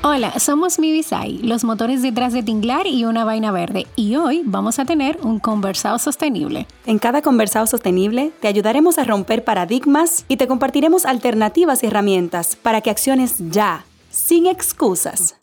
Hola, 0.00 0.38
somos 0.38 0.78
Mibisai, 0.78 1.38
los 1.38 1.64
motores 1.64 2.02
detrás 2.02 2.32
de 2.32 2.44
Tinglar 2.44 2.86
y 2.86 3.04
una 3.04 3.24
vaina 3.24 3.50
verde, 3.50 3.88
y 3.96 4.14
hoy 4.14 4.42
vamos 4.44 4.78
a 4.78 4.84
tener 4.84 5.18
un 5.24 5.40
conversado 5.40 5.98
sostenible. 5.98 6.68
En 6.86 7.00
cada 7.00 7.20
conversado 7.20 7.66
sostenible 7.66 8.30
te 8.40 8.46
ayudaremos 8.46 8.96
a 8.98 9.04
romper 9.04 9.42
paradigmas 9.42 10.24
y 10.28 10.36
te 10.36 10.46
compartiremos 10.46 11.04
alternativas 11.04 11.82
y 11.82 11.86
herramientas 11.86 12.54
para 12.54 12.80
que 12.80 12.90
acciones 12.90 13.38
ya, 13.50 13.84
sin 14.08 14.46
excusas. 14.46 15.34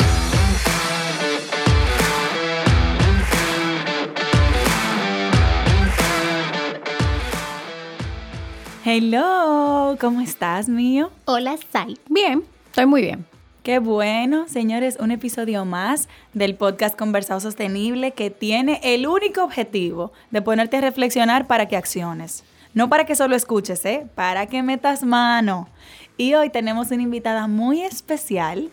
Hello, 8.85 9.97
¿cómo 9.99 10.21
estás, 10.21 10.69
mío? 10.69 11.11
Hola, 11.25 11.57
Sai. 11.73 11.97
Bien, 12.07 12.45
estoy 12.67 12.85
muy 12.85 13.01
bien. 13.01 13.34
Qué 13.65 13.79
bueno, 13.79 14.47
señores, 14.47 14.95
un 14.99 15.09
episodio 15.09 15.65
más 15.65 16.07
del 16.33 16.53
podcast 16.53 16.95
Conversado 16.95 17.39
Sostenible 17.39 18.11
que 18.11 18.29
tiene 18.29 18.79
el 18.83 19.07
único 19.07 19.43
objetivo 19.43 20.13
de 20.29 20.43
ponerte 20.43 20.77
a 20.77 20.81
reflexionar 20.81 21.47
para 21.47 21.67
que 21.67 21.75
acciones. 21.75 22.43
No 22.75 22.89
para 22.89 23.07
que 23.07 23.15
solo 23.15 23.35
escuches, 23.35 23.83
¿eh? 23.85 24.05
Para 24.13 24.45
que 24.45 24.61
metas 24.61 25.01
mano. 25.01 25.67
Y 26.15 26.35
hoy 26.35 26.51
tenemos 26.51 26.91
una 26.91 27.01
invitada 27.01 27.47
muy 27.47 27.81
especial 27.81 28.69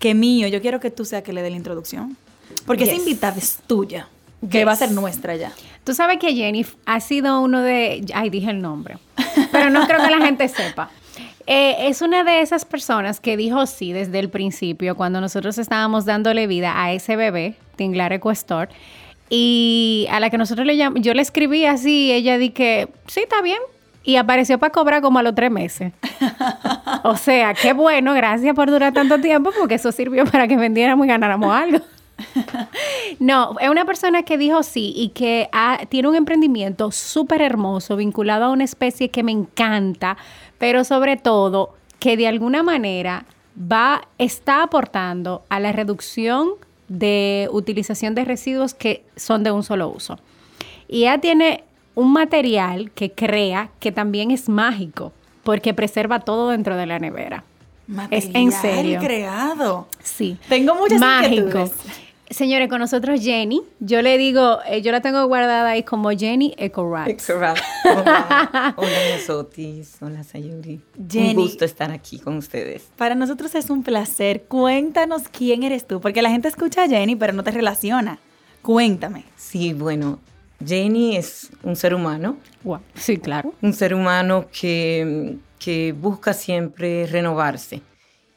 que 0.00 0.12
mío, 0.16 0.48
yo 0.48 0.60
quiero 0.60 0.80
que 0.80 0.90
tú 0.90 1.04
seas 1.04 1.22
que 1.22 1.32
le 1.32 1.42
dé 1.42 1.50
la 1.50 1.56
introducción. 1.56 2.16
Porque 2.66 2.82
esa 2.82 2.96
invitada 2.96 3.36
es 3.36 3.60
tuya, 3.64 4.08
que 4.50 4.64
va 4.64 4.72
a 4.72 4.76
ser 4.76 4.90
nuestra 4.90 5.36
ya. 5.36 5.52
Tú 5.84 5.94
sabes 5.94 6.18
que 6.18 6.34
Jenny 6.34 6.66
ha 6.84 6.98
sido 6.98 7.40
uno 7.40 7.62
de... 7.62 8.04
Ay, 8.12 8.30
dije 8.30 8.50
el 8.50 8.60
nombre. 8.60 8.98
Pero 9.52 9.70
no 9.70 9.86
creo 9.86 10.04
que 10.04 10.10
la 10.10 10.26
gente 10.26 10.48
sepa. 10.48 10.90
Eh, 11.46 11.88
es 11.88 12.02
una 12.02 12.24
de 12.24 12.40
esas 12.40 12.64
personas 12.64 13.20
que 13.20 13.36
dijo 13.36 13.66
sí 13.66 13.92
desde 13.92 14.18
el 14.18 14.30
principio, 14.30 14.96
cuando 14.96 15.20
nosotros 15.20 15.58
estábamos 15.58 16.04
dándole 16.04 16.46
vida 16.46 16.82
a 16.82 16.92
ese 16.92 17.14
bebé, 17.14 17.54
Tinglar 17.76 18.12
Equestor, 18.12 18.68
y 19.30 20.08
a 20.10 20.18
la 20.18 20.30
que 20.30 20.38
nosotros 20.38 20.66
le 20.66 20.76
llamamos, 20.76 21.02
yo 21.02 21.14
le 21.14 21.22
escribí 21.22 21.64
así, 21.64 22.12
ella 22.12 22.38
di 22.38 22.50
que 22.50 22.88
sí, 23.06 23.20
está 23.20 23.42
bien, 23.42 23.58
y 24.02 24.16
apareció 24.16 24.58
para 24.58 24.72
cobrar 24.72 25.02
como 25.02 25.18
a 25.20 25.22
los 25.22 25.34
tres 25.34 25.50
meses. 25.50 25.92
o 27.04 27.16
sea, 27.16 27.54
qué 27.54 27.72
bueno, 27.72 28.14
gracias 28.14 28.54
por 28.54 28.70
durar 28.70 28.92
tanto 28.92 29.20
tiempo, 29.20 29.50
porque 29.58 29.74
eso 29.74 29.92
sirvió 29.92 30.24
para 30.24 30.48
que 30.48 30.56
vendiéramos 30.56 31.06
y 31.06 31.08
ganáramos 31.08 31.52
algo. 31.52 31.78
no, 33.18 33.56
es 33.60 33.68
una 33.68 33.84
persona 33.84 34.22
que 34.22 34.38
dijo 34.38 34.62
sí 34.62 34.92
y 34.96 35.10
que 35.10 35.50
tiene 35.88 36.08
un 36.08 36.16
emprendimiento 36.16 36.90
súper 36.90 37.42
hermoso 37.42 37.96
vinculado 37.96 38.46
a 38.46 38.50
una 38.50 38.64
especie 38.64 39.10
que 39.10 39.22
me 39.22 39.32
encanta, 39.32 40.16
pero 40.58 40.84
sobre 40.84 41.16
todo 41.16 41.74
que 41.98 42.16
de 42.16 42.26
alguna 42.26 42.62
manera 42.62 43.24
va, 43.60 44.08
está 44.18 44.62
aportando 44.62 45.42
a 45.48 45.60
la 45.60 45.72
reducción 45.72 46.50
de 46.88 47.48
utilización 47.52 48.14
de 48.14 48.24
residuos 48.24 48.74
que 48.74 49.04
son 49.16 49.42
de 49.42 49.50
un 49.50 49.62
solo 49.62 49.88
uso. 49.88 50.18
Y 50.88 51.02
ella 51.02 51.18
tiene 51.18 51.64
un 51.94 52.12
material 52.12 52.90
que 52.92 53.10
crea 53.10 53.70
que 53.80 53.90
también 53.90 54.30
es 54.30 54.48
mágico, 54.48 55.12
porque 55.42 55.74
preserva 55.74 56.20
todo 56.20 56.50
dentro 56.50 56.76
de 56.76 56.86
la 56.86 56.98
nevera. 56.98 57.44
es 58.10 58.28
en 58.34 58.52
serio. 58.52 59.00
creado. 59.00 59.88
Sí. 60.02 60.36
Tengo 60.48 60.74
muchas 60.74 61.00
Mágico. 61.00 61.70
Señores, 62.30 62.68
con 62.68 62.80
nosotros 62.80 63.20
Jenny. 63.22 63.62
Yo 63.78 64.02
le 64.02 64.18
digo, 64.18 64.58
eh, 64.66 64.82
yo 64.82 64.90
la 64.90 65.00
tengo 65.00 65.24
guardada 65.26 65.70
ahí 65.70 65.84
como 65.84 66.10
Jenny 66.10 66.54
Eco 66.58 66.90
Rats. 66.90 67.30
Hola, 67.30 67.54
hola 68.76 69.18
Sotis, 69.24 69.96
hola 70.00 70.24
Sayuri. 70.24 70.80
Jenny, 71.08 71.30
un 71.30 71.36
gusto 71.36 71.64
estar 71.64 71.92
aquí 71.92 72.18
con 72.18 72.36
ustedes. 72.36 72.88
Para 72.96 73.14
nosotros 73.14 73.54
es 73.54 73.70
un 73.70 73.84
placer. 73.84 74.42
Cuéntanos 74.44 75.22
quién 75.30 75.62
eres 75.62 75.86
tú, 75.86 76.00
porque 76.00 76.20
la 76.20 76.30
gente 76.30 76.48
escucha 76.48 76.82
a 76.84 76.88
Jenny, 76.88 77.14
pero 77.14 77.32
no 77.32 77.44
te 77.44 77.52
relaciona. 77.52 78.18
Cuéntame. 78.60 79.24
Sí, 79.36 79.72
bueno, 79.72 80.18
Jenny 80.64 81.16
es 81.16 81.50
un 81.62 81.76
ser 81.76 81.94
humano. 81.94 82.38
Sí, 82.94 83.18
claro. 83.18 83.54
Un 83.62 83.72
ser 83.72 83.94
humano 83.94 84.46
que, 84.50 85.36
que 85.60 85.92
busca 85.92 86.32
siempre 86.32 87.06
renovarse 87.06 87.82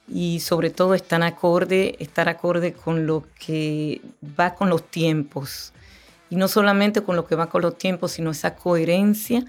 y 0.10 0.40
sobre 0.40 0.70
todo 0.70 0.96
estar 0.96 1.22
acorde, 1.24 1.96
estar 2.00 2.30
acorde 2.30 2.74
con 2.74 3.06
lo 3.06 3.26
que 3.40 4.02
va 4.40 4.56
con 4.56 4.70
los 4.70 4.90
tiempos. 4.90 5.74
Y 6.30 6.36
no 6.36 6.48
solamente 6.48 7.02
con 7.02 7.16
lo 7.16 7.26
que 7.26 7.36
va 7.36 7.50
con 7.50 7.62
los 7.62 7.78
tiempos, 7.78 8.12
sino 8.14 8.32
esa 8.32 8.56
coherencia 8.56 9.46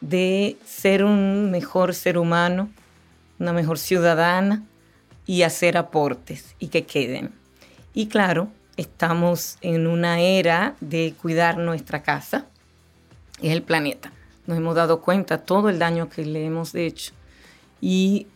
de 0.00 0.56
ser 0.64 1.04
un 1.04 1.50
mejor 1.50 1.94
ser 1.94 2.18
humano, 2.18 2.70
una 3.38 3.52
mejor 3.52 3.78
ciudadana 3.78 4.62
y 5.26 5.42
hacer 5.42 5.76
aportes 5.76 6.56
y 6.58 6.68
que 6.68 6.84
queden. 6.84 7.32
Y 7.94 8.06
claro, 8.06 8.48
estamos 8.76 9.58
en 9.60 9.86
una 9.86 10.20
era 10.20 10.76
de 10.80 11.14
cuidar 11.20 11.58
nuestra 11.58 12.02
casa, 12.02 12.46
es 13.40 13.52
el 13.52 13.62
planeta. 13.62 14.12
Nos 14.46 14.58
hemos 14.58 14.74
dado 14.74 15.00
cuenta 15.00 15.38
todo 15.38 15.68
el 15.68 15.78
daño 15.78 16.08
que 16.08 16.24
le 16.24 16.44
hemos 16.44 16.74
hecho 16.74 17.12
y 17.80 18.26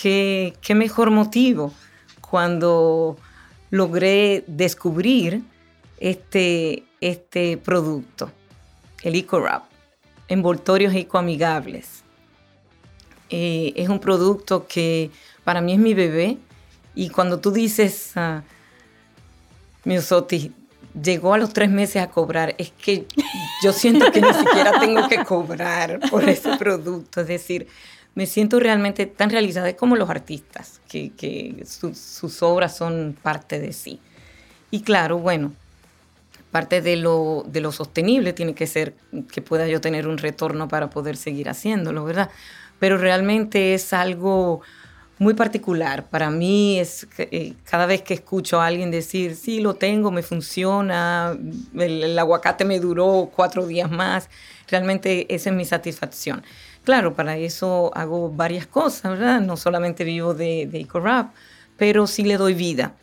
qué, 0.00 0.74
mejor 0.74 1.10
motivo 1.10 1.72
cuando 2.20 3.16
logré 3.70 4.44
descubrir 4.46 5.42
este, 5.98 6.84
este 7.00 7.56
producto, 7.56 8.30
el 9.02 9.16
EcoWrap, 9.16 9.64
envoltorios 10.28 10.94
ecoamigables. 10.94 12.04
Eh, 13.30 13.72
es 13.76 13.88
un 13.88 13.98
producto 13.98 14.66
que 14.66 15.10
para 15.44 15.60
mí 15.60 15.72
es 15.72 15.78
mi 15.78 15.94
bebé 15.94 16.38
y 16.94 17.10
cuando 17.10 17.40
tú 17.40 17.50
dices, 17.50 18.12
uh, 18.16 18.40
Miosotti, 19.84 20.52
llegó 21.00 21.34
a 21.34 21.38
los 21.38 21.52
tres 21.52 21.70
meses 21.70 22.02
a 22.02 22.08
cobrar, 22.08 22.54
es 22.58 22.70
que 22.70 23.06
yo 23.62 23.72
siento 23.72 24.10
que 24.10 24.20
ni 24.20 24.32
siquiera 24.32 24.80
tengo 24.80 25.08
que 25.08 25.24
cobrar 25.24 26.00
por 26.10 26.28
ese 26.28 26.56
producto, 26.58 27.20
es 27.20 27.28
decir, 27.28 27.68
me 28.18 28.26
siento 28.26 28.58
realmente 28.58 29.06
tan 29.06 29.30
realizada 29.30 29.76
como 29.76 29.94
los 29.94 30.10
artistas, 30.10 30.80
que, 30.88 31.62
sus 31.64 32.42
obras 32.42 32.76
son 32.76 33.16
parte 33.22 33.60
de 33.60 33.72
sí. 33.72 34.00
Y 34.72 34.80
claro, 34.80 35.18
bueno, 35.18 35.52
parte 36.50 36.82
de 36.82 36.96
lo, 36.96 37.44
de 37.46 37.60
lo 37.60 37.70
sostenible 37.70 38.32
tiene 38.32 38.56
que 38.56 38.66
ser 38.66 38.94
que 39.30 39.40
pueda 39.40 39.68
yo 39.68 39.80
tener 39.80 40.08
un 40.08 40.18
retorno 40.18 40.66
para 40.66 40.90
poder 40.90 41.16
seguir 41.16 41.48
haciéndolo, 41.48 42.04
¿verdad? 42.04 42.28
Pero 42.80 42.98
realmente 42.98 43.74
es 43.74 43.92
algo 43.92 44.62
muy 45.20 45.34
particular. 45.34 46.08
Para 46.08 46.28
mí 46.28 46.80
es 46.80 47.06
eh, 47.18 47.54
cada 47.70 47.86
vez 47.86 48.02
que 48.02 48.14
escucho 48.14 48.60
a 48.60 48.66
alguien 48.66 48.90
decir, 48.90 49.36
sí, 49.36 49.60
lo 49.60 49.74
tengo, 49.74 50.10
me 50.10 50.24
funciona, 50.24 51.38
el 51.78 52.18
aguacate 52.18 52.64
me 52.64 52.80
duró 52.80 53.30
cuatro 53.32 53.64
días 53.64 53.92
más, 53.92 54.28
realmente 54.66 55.32
esa 55.32 55.50
es 55.50 55.56
mi 55.56 55.64
satisfacción. 55.64 56.42
Claro, 56.88 57.12
para 57.12 57.36
eso 57.36 57.90
hago 57.94 58.30
varias 58.30 58.66
cosas, 58.66 59.18
¿verdad? 59.18 59.42
No 59.42 59.58
solamente 59.58 60.04
vivo 60.04 60.32
de, 60.32 60.66
de 60.66 60.80
EcoRap, 60.80 61.34
pero 61.76 62.06
sí 62.06 62.22
le 62.22 62.38
doy 62.38 62.54
vida. 62.54 62.94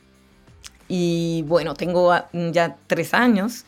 Y 0.88 1.44
bueno, 1.44 1.76
tengo 1.76 2.12
ya 2.34 2.78
tres 2.88 3.14
años 3.14 3.64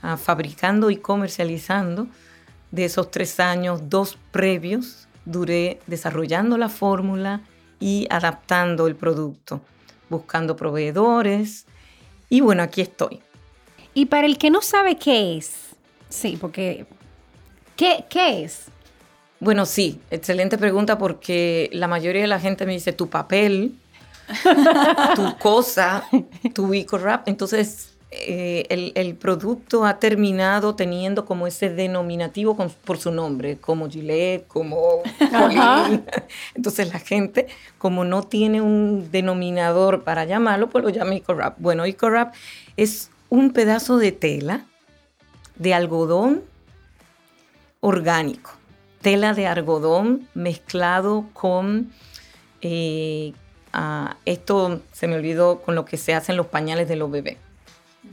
ah, 0.00 0.16
fabricando 0.16 0.88
y 0.88 0.96
comercializando. 0.96 2.06
De 2.70 2.86
esos 2.86 3.10
tres 3.10 3.38
años, 3.40 3.90
dos 3.90 4.16
previos 4.30 5.06
duré 5.26 5.80
desarrollando 5.86 6.56
la 6.56 6.70
fórmula 6.70 7.42
y 7.78 8.06
adaptando 8.08 8.86
el 8.86 8.96
producto, 8.96 9.60
buscando 10.08 10.56
proveedores. 10.56 11.66
Y 12.30 12.40
bueno, 12.40 12.62
aquí 12.62 12.80
estoy. 12.80 13.20
Y 13.92 14.06
para 14.06 14.26
el 14.26 14.38
que 14.38 14.48
no 14.48 14.62
sabe 14.62 14.96
qué 14.96 15.36
es, 15.36 15.76
sí, 16.08 16.38
porque 16.40 16.86
¿qué, 17.76 18.06
qué 18.08 18.44
es? 18.44 18.72
Bueno, 19.42 19.66
sí, 19.66 20.00
excelente 20.12 20.56
pregunta 20.56 20.98
porque 20.98 21.68
la 21.72 21.88
mayoría 21.88 22.22
de 22.22 22.28
la 22.28 22.38
gente 22.38 22.64
me 22.64 22.74
dice 22.74 22.92
tu 22.92 23.08
papel, 23.10 23.74
tu 25.16 25.36
cosa, 25.38 26.04
tu 26.54 26.72
eco-rap. 26.72 27.26
Entonces, 27.26 27.92
eh, 28.12 28.92
el, 28.94 29.16
producto 29.16 29.84
ha 29.84 29.98
terminado 29.98 30.76
teniendo 30.76 31.24
como 31.24 31.48
ese 31.48 31.70
denominativo 31.70 32.56
por 32.84 32.98
su 32.98 33.10
nombre, 33.10 33.56
como 33.56 33.90
Gillette, 33.90 34.46
como 34.46 35.02
Entonces 36.54 36.92
la 36.92 37.00
gente, 37.00 37.48
como 37.78 38.04
no 38.04 38.22
tiene 38.22 38.60
un 38.60 39.10
denominador 39.10 40.04
para 40.04 40.24
llamarlo, 40.24 40.70
pues 40.70 40.84
lo 40.84 40.90
llama 40.90 41.16
eco-rap. 41.16 41.56
Bueno, 41.58 41.84
eco-rap 41.84 42.32
es 42.76 43.10
un 43.28 43.52
pedazo 43.52 43.98
de 43.98 44.12
tela 44.12 44.66
de 45.56 45.74
algodón 45.74 46.44
orgánico, 47.80 48.52
tela 49.02 49.34
de 49.34 49.46
algodón 49.46 50.28
mezclado 50.34 51.26
con, 51.32 51.92
eh, 52.60 53.32
ah, 53.72 54.16
esto 54.24 54.80
se 54.92 55.08
me 55.08 55.16
olvidó, 55.16 55.60
con 55.60 55.74
lo 55.74 55.84
que 55.84 55.96
se 55.96 56.14
hacen 56.14 56.36
los 56.36 56.46
pañales 56.46 56.88
de 56.88 56.96
los 56.96 57.10
bebés. 57.10 57.36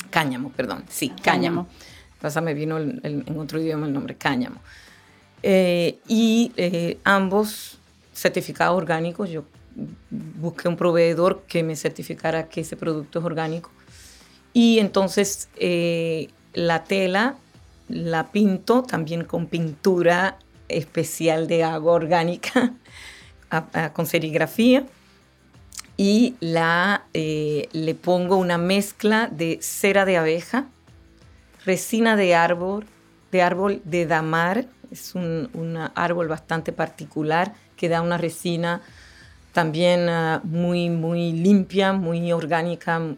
Cáñamo, 0.09 0.51
perdón, 0.51 0.83
sí, 0.89 1.09
cáñamo. 1.24 1.68
Pasa, 2.19 2.41
me 2.41 2.53
vino 2.53 2.77
en 2.77 3.24
otro 3.38 3.62
idioma 3.62 3.88
el 3.88 3.94
nombre, 3.94 4.15
cáñamo. 4.15 4.59
Eh, 5.41 6.00
y 6.07 6.51
eh, 6.57 6.97
ambos 7.06 7.77
certificados 8.13 8.75
orgánicos, 8.75 9.30
yo 9.30 9.45
busqué 10.41 10.68
un 10.68 10.75
proveedor 10.75 11.44
que 11.47 11.63
me 11.63 11.77
certificara 11.77 12.50
que 12.50 12.62
ese 12.62 12.75
producto 12.75 13.19
es 13.19 13.25
orgánico. 13.25 13.71
Y 14.51 14.80
entonces 14.80 15.47
la 16.53 16.83
tela 16.83 17.38
la 17.89 18.31
pinto 18.31 18.83
también 18.83 19.24
con 19.24 19.47
pintura 19.47 20.38
especial 20.69 21.48
de 21.48 21.63
agua 21.63 21.94
orgánica, 21.94 22.74
con 23.94 24.06
serigrafía. 24.06 24.86
Y 25.98 26.36
la, 26.39 27.04
eh, 27.13 27.68
le 27.74 27.94
pongo 27.94 28.38
una 28.38 28.57
mezcla 28.57 29.27
de 29.27 29.60
cera 29.62 30.06
de 30.06 30.18
abeja, 30.18 30.66
resina 31.66 32.16
de 32.16 32.36
árbol, 32.36 32.86
de 33.31 33.42
árbol 33.42 33.81
de 33.83 34.06
damar, 34.06 34.66
es 34.92 35.13
un, 35.13 35.77
árbol 35.95 36.27
bastante 36.27 36.72
particular 36.72 37.54
que 37.75 37.89
da 37.89 38.01
una 38.01 38.18
resina 38.18 38.81
también 39.54 40.07
ah, 40.10 40.42
muy, 40.44 40.89
muy 40.89 41.33
limpia, 41.33 41.94
muy 41.94 42.31
orgánica, 42.31 43.00
mm, 43.00 43.15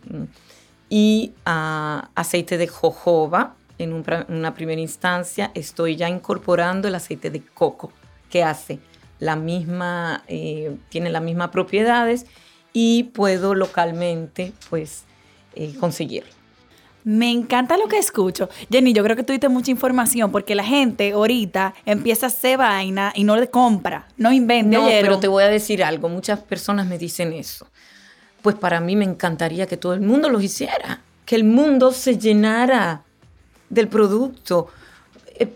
y 0.89 1.33
ah, 1.45 2.09
aceite 2.15 2.57
de 2.57 2.67
jojoba, 2.67 3.55
en 3.83 3.93
una 4.29 4.53
primera 4.53 4.81
instancia 4.81 5.51
estoy 5.53 5.95
ya 5.95 6.09
incorporando 6.09 6.87
el 6.87 6.95
aceite 6.95 7.29
de 7.29 7.41
coco 7.41 7.91
que 8.29 8.43
hace 8.43 8.79
la 9.19 9.35
misma, 9.35 10.23
eh, 10.27 10.75
tiene 10.89 11.09
las 11.09 11.21
mismas 11.21 11.49
propiedades 11.49 12.25
y 12.73 13.03
puedo 13.03 13.53
localmente 13.55 14.51
pues 14.69 15.03
eh, 15.55 15.73
conseguirlo. 15.79 16.31
Me 17.03 17.31
encanta 17.31 17.77
lo 17.77 17.87
que 17.87 17.97
escucho. 17.97 18.49
Jenny, 18.69 18.93
yo 18.93 19.03
creo 19.03 19.15
que 19.15 19.23
tú 19.23 19.31
diste 19.31 19.49
mucha 19.49 19.71
información 19.71 20.31
porque 20.31 20.53
la 20.53 20.63
gente 20.63 21.11
ahorita 21.11 21.73
empieza 21.85 22.27
a 22.27 22.29
hacer 22.29 22.57
vaina 22.57 23.11
y 23.15 23.23
no 23.23 23.37
le 23.37 23.49
compra, 23.49 24.07
no 24.17 24.31
inventa. 24.31 24.77
No, 24.77 24.85
pero 24.87 25.19
te 25.19 25.27
voy 25.27 25.43
a 25.43 25.47
decir 25.47 25.83
algo. 25.83 26.09
Muchas 26.09 26.39
personas 26.39 26.87
me 26.87 26.97
dicen 26.97 27.33
eso. 27.33 27.67
Pues 28.41 28.55
para 28.55 28.79
mí 28.79 28.95
me 28.95 29.05
encantaría 29.05 29.65
que 29.65 29.77
todo 29.77 29.93
el 29.93 30.01
mundo 30.01 30.29
lo 30.29 30.41
hiciera, 30.41 31.01
que 31.25 31.35
el 31.35 31.43
mundo 31.43 31.91
se 31.91 32.17
llenara 32.17 33.03
del 33.71 33.87
producto. 33.87 34.67
Eh, 35.39 35.51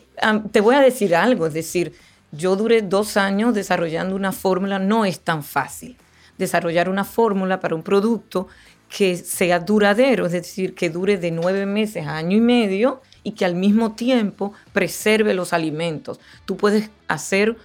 te 0.52 0.62
voy 0.62 0.76
a 0.76 0.80
decir 0.80 1.16
algo, 1.16 1.46
es 1.46 1.54
decir, 1.54 1.94
yo 2.32 2.56
duré 2.56 2.82
dos 2.82 3.18
años 3.18 3.54
desarrollando 3.54 4.16
una 4.16 4.32
fórmula, 4.32 4.80
no 4.80 5.06
es 5.06 5.20
tan 5.20 5.44
fácil 5.44 5.98
desarrollar 6.38 6.90
una 6.90 7.04
fórmula 7.04 7.60
para 7.60 7.76
un 7.76 7.84
producto 7.84 8.48
que 8.90 9.16
sea 9.18 9.60
duradero, 9.60 10.26
es 10.26 10.32
decir, 10.32 10.76
que 10.76 10.90
dure 10.90 11.18
de 11.18 11.32
nueve 11.32 11.66
meses 11.66 12.06
a 12.06 12.18
año 12.18 12.38
y 12.38 12.42
medio 12.42 13.02
y 13.24 13.32
que 13.32 13.46
al 13.46 13.56
mismo 13.56 13.94
tiempo 13.94 14.54
preserve 14.74 15.34
los 15.34 15.54
alimentos. 15.54 16.20
Tú 16.46 16.58
puedes 16.58 16.90
hacer 17.08 17.58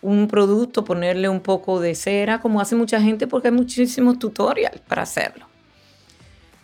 un 0.00 0.26
producto, 0.28 0.84
ponerle 0.84 1.28
un 1.28 1.40
poco 1.40 1.80
de 1.80 1.94
cera, 1.94 2.40
como 2.40 2.60
hace 2.60 2.74
mucha 2.74 3.00
gente, 3.00 3.26
porque 3.26 3.48
hay 3.48 3.54
muchísimos 3.54 4.18
tutoriales 4.18 4.80
para 4.80 5.02
hacerlo. 5.02 5.46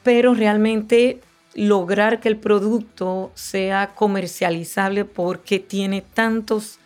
Pero 0.03 0.35
realmente 0.35 1.21
lograr 1.59 2.21
que 2.21 2.29
el 2.29 2.37
producto 2.37 3.33
sea 3.35 3.91
comercializable 3.95 5.05
porque 5.05 5.59
tiene 5.59 6.03
tantos, 6.03 6.79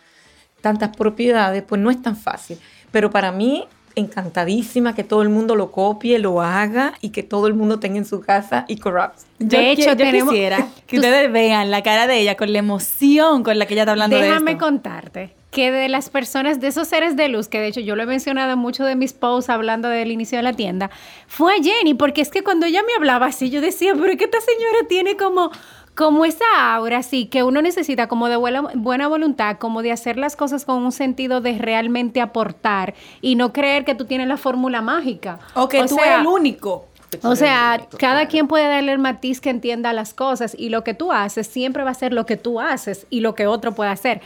tantas 0.61 0.95
propiedades, 0.95 1.61
pues 1.61 1.79
no 1.79 1.91
es 1.91 2.01
tan 2.01 2.17
fácil. 2.17 2.57
Pero 2.91 3.11
para 3.11 3.31
mí, 3.31 3.65
encantadísima 3.95 4.95
que 4.95 5.03
todo 5.03 5.21
el 5.21 5.29
mundo 5.29 5.55
lo 5.55 5.71
copie, 5.71 6.17
lo 6.17 6.41
haga 6.41 6.93
y 7.01 7.09
que 7.09 7.21
todo 7.21 7.45
el 7.45 7.53
mundo 7.53 7.79
tenga 7.79 7.97
en 7.97 8.05
su 8.05 8.21
casa 8.21 8.65
y 8.67 8.77
corrupts. 8.77 9.27
De 9.37 9.71
hecho, 9.71 9.93
yo 9.93 10.11
quisiera 10.11 10.67
que 10.87 10.95
ustedes 10.95 11.31
vean 11.31 11.69
la 11.69 11.83
cara 11.83 12.07
de 12.07 12.19
ella 12.19 12.35
con 12.35 12.51
la 12.51 12.57
emoción 12.57 13.43
con 13.43 13.59
la 13.59 13.67
que 13.67 13.75
ella 13.75 13.83
está 13.83 13.91
hablando 13.91 14.15
de 14.15 14.23
esto. 14.23 14.33
Déjame 14.33 14.57
contarte 14.57 15.42
que 15.53 15.71
de 15.71 15.87
las 15.87 16.09
personas, 16.09 16.59
de 16.59 16.67
esos 16.67 16.87
seres 16.87 17.15
de 17.15 17.29
luz, 17.29 17.47
que 17.47 17.59
de 17.59 17.67
hecho 17.67 17.79
yo 17.79 17.95
lo 17.95 18.03
he 18.03 18.05
mencionado 18.07 18.51
en 18.51 18.59
muchos 18.59 18.87
de 18.87 18.95
mis 18.95 19.13
posts 19.13 19.49
hablando 19.49 19.87
del 19.87 20.11
inicio 20.11 20.39
de 20.39 20.43
la 20.43 20.53
tienda, 20.53 20.89
fue 21.27 21.61
Jenny, 21.61 21.93
porque 21.93 22.21
es 22.21 22.31
que 22.31 22.43
cuando 22.43 22.65
ella 22.65 22.81
me 22.85 22.93
hablaba 22.95 23.27
así, 23.27 23.51
yo 23.51 23.61
decía, 23.61 23.93
pero 23.93 24.11
es 24.11 24.17
que 24.17 24.25
esta 24.25 24.41
señora 24.41 24.87
tiene 24.89 25.15
como, 25.15 25.51
como 25.93 26.25
esa 26.25 26.43
aura, 26.73 26.97
así, 26.97 27.27
que 27.27 27.43
uno 27.43 27.61
necesita 27.61 28.07
como 28.07 28.29
de 28.29 28.35
buena, 28.35 28.61
buena 28.73 29.07
voluntad, 29.07 29.57
como 29.59 29.83
de 29.83 29.91
hacer 29.91 30.17
las 30.17 30.35
cosas 30.35 30.65
con 30.65 30.83
un 30.83 30.91
sentido 30.91 31.39
de 31.39 31.57
realmente 31.59 32.19
aportar 32.19 32.95
y 33.21 33.35
no 33.35 33.53
creer 33.53 33.85
que 33.85 33.93
tú 33.93 34.05
tienes 34.05 34.27
la 34.27 34.37
fórmula 34.37 34.81
mágica. 34.81 35.37
O 35.53 35.69
que 35.69 35.85
tú 35.85 35.99
eres 35.99 36.21
el 36.21 36.27
único. 36.27 36.87
O 37.21 37.35
sea, 37.35 37.87
cada 37.99 38.27
quien 38.27 38.47
puede 38.47 38.67
darle 38.67 38.91
el 38.91 38.97
matiz 38.97 39.39
que 39.39 39.51
entienda 39.51 39.93
las 39.93 40.15
cosas 40.15 40.55
y 40.57 40.69
lo 40.69 40.83
que 40.83 40.95
tú 40.95 41.11
haces 41.11 41.45
siempre 41.45 41.83
va 41.83 41.91
a 41.91 41.93
ser 41.93 42.11
lo 42.11 42.25
que 42.25 42.37
tú 42.37 42.59
haces 42.59 43.05
y 43.11 43.19
lo 43.19 43.35
que 43.35 43.45
otro 43.45 43.75
puede 43.75 43.91
hacer. 43.91 44.21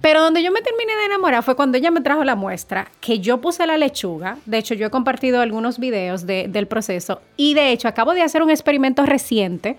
Pero 0.00 0.22
donde 0.22 0.42
yo 0.42 0.52
me 0.52 0.62
terminé 0.62 0.94
de 0.96 1.06
enamorar 1.06 1.42
fue 1.42 1.56
cuando 1.56 1.76
ella 1.78 1.90
me 1.90 2.00
trajo 2.00 2.24
la 2.24 2.36
muestra, 2.36 2.90
que 3.00 3.18
yo 3.18 3.40
puse 3.40 3.66
la 3.66 3.76
lechuga. 3.76 4.38
De 4.46 4.58
hecho, 4.58 4.74
yo 4.74 4.86
he 4.86 4.90
compartido 4.90 5.40
algunos 5.40 5.78
videos 5.78 6.26
del 6.26 6.66
proceso. 6.66 7.20
Y 7.36 7.54
de 7.54 7.72
hecho, 7.72 7.88
acabo 7.88 8.14
de 8.14 8.22
hacer 8.22 8.42
un 8.42 8.50
experimento 8.50 9.04
reciente 9.04 9.76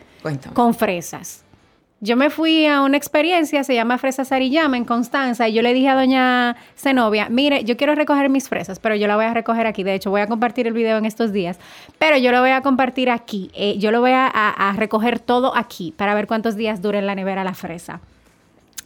con 0.54 0.74
fresas. 0.74 1.44
Yo 2.02 2.16
me 2.16 2.30
fui 2.30 2.66
a 2.66 2.82
una 2.82 2.96
experiencia, 2.96 3.62
se 3.66 3.76
llama 3.76 3.98
Fresa 3.98 4.24
Sariyama 4.24 4.78
en 4.78 4.86
Constanza, 4.86 5.50
y 5.50 5.54
yo 5.54 5.62
le 5.62 5.74
dije 5.74 5.90
a 5.90 5.96
doña 5.96 6.56
Zenobia, 6.78 7.28
mire, 7.28 7.66
yo 7.66 7.76
quiero 7.76 7.94
recoger 7.94 8.30
mis 8.30 8.48
fresas, 8.48 8.80
pero 8.80 8.96
yo 8.96 9.06
la 9.06 9.18
voy 9.18 9.26
a 9.26 9.34
recoger 9.34 9.68
aquí. 9.68 9.84
De 9.84 9.96
hecho, 9.96 10.10
voy 10.10 10.22
a 10.22 10.28
compartir 10.28 10.66
el 10.66 10.74
video 10.74 10.98
en 10.98 11.04
estos 11.04 11.34
días, 11.34 11.60
pero 11.98 12.16
yo 12.16 12.32
lo 12.32 12.40
voy 12.40 12.52
a 12.52 12.62
compartir 12.62 13.10
aquí. 13.10 13.52
Eh, 13.54 13.78
yo 13.80 13.92
lo 13.92 14.00
voy 14.00 14.12
a, 14.12 14.28
a 14.28 14.74
recoger 14.78 15.20
todo 15.20 15.54
aquí 15.58 15.94
para 15.98 16.14
ver 16.16 16.26
cuántos 16.26 16.56
días 16.56 16.82
dura 16.82 17.00
en 17.00 17.06
la 17.06 17.16
nevera 17.16 17.44
la 17.44 17.54
fresa. 17.54 18.00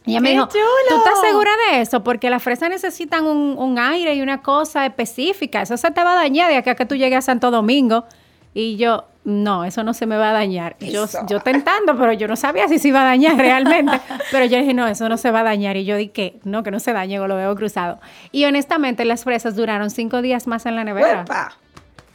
Y 0.06 0.10
ella 0.10 0.20
me 0.20 0.30
dijo, 0.32 0.48
¿tú 0.48 0.58
estás 0.96 1.20
segura 1.22 1.50
de 1.70 1.80
eso? 1.80 2.04
Porque 2.04 2.28
las 2.28 2.42
fresas 2.42 2.68
necesitan 2.68 3.24
un, 3.24 3.78
aire 3.78 4.14
y 4.14 4.20
una 4.20 4.42
cosa 4.42 4.84
específica. 4.84 5.62
Eso 5.62 5.76
se 5.76 5.90
te 5.90 6.04
va 6.04 6.12
a 6.12 6.16
dañar 6.16 6.50
de 6.50 6.56
aquí 6.56 6.70
a 6.70 6.74
que 6.74 6.84
tú 6.84 6.94
llegues 6.94 7.18
a 7.18 7.22
Santo 7.22 7.50
Domingo. 7.50 8.04
Y 8.52 8.76
yo, 8.76 9.06
no, 9.24 9.64
eso 9.64 9.82
no 9.82 9.94
se 9.94 10.04
me 10.06 10.18
va 10.18 10.30
a 10.30 10.32
dañar. 10.32 10.76
Yo, 10.78 11.06
yo 11.26 11.40
tentando, 11.40 11.96
pero 11.96 12.12
yo 12.12 12.28
no 12.28 12.36
sabía 12.36 12.68
si 12.68 12.78
se 12.78 12.88
iba 12.88 13.00
a 13.00 13.04
dañar 13.04 13.36
realmente. 13.36 13.98
pero 14.30 14.44
yo 14.44 14.58
dije, 14.58 14.74
no, 14.74 14.86
eso 14.86 15.08
no 15.08 15.16
se 15.16 15.30
va 15.30 15.40
a 15.40 15.44
dañar. 15.44 15.78
Y 15.78 15.86
yo 15.86 15.96
dije, 15.96 16.38
no, 16.44 16.62
que 16.62 16.70
no 16.70 16.80
se 16.80 16.92
dañe, 16.92 17.18
o 17.18 17.26
lo 17.26 17.36
veo 17.36 17.54
cruzado. 17.56 17.98
Y 18.30 18.44
honestamente, 18.44 19.06
las 19.06 19.24
fresas 19.24 19.56
duraron 19.56 19.88
cinco 19.88 20.20
días 20.20 20.46
más 20.46 20.66
en 20.66 20.76
la 20.76 20.84
nevera. 20.84 21.24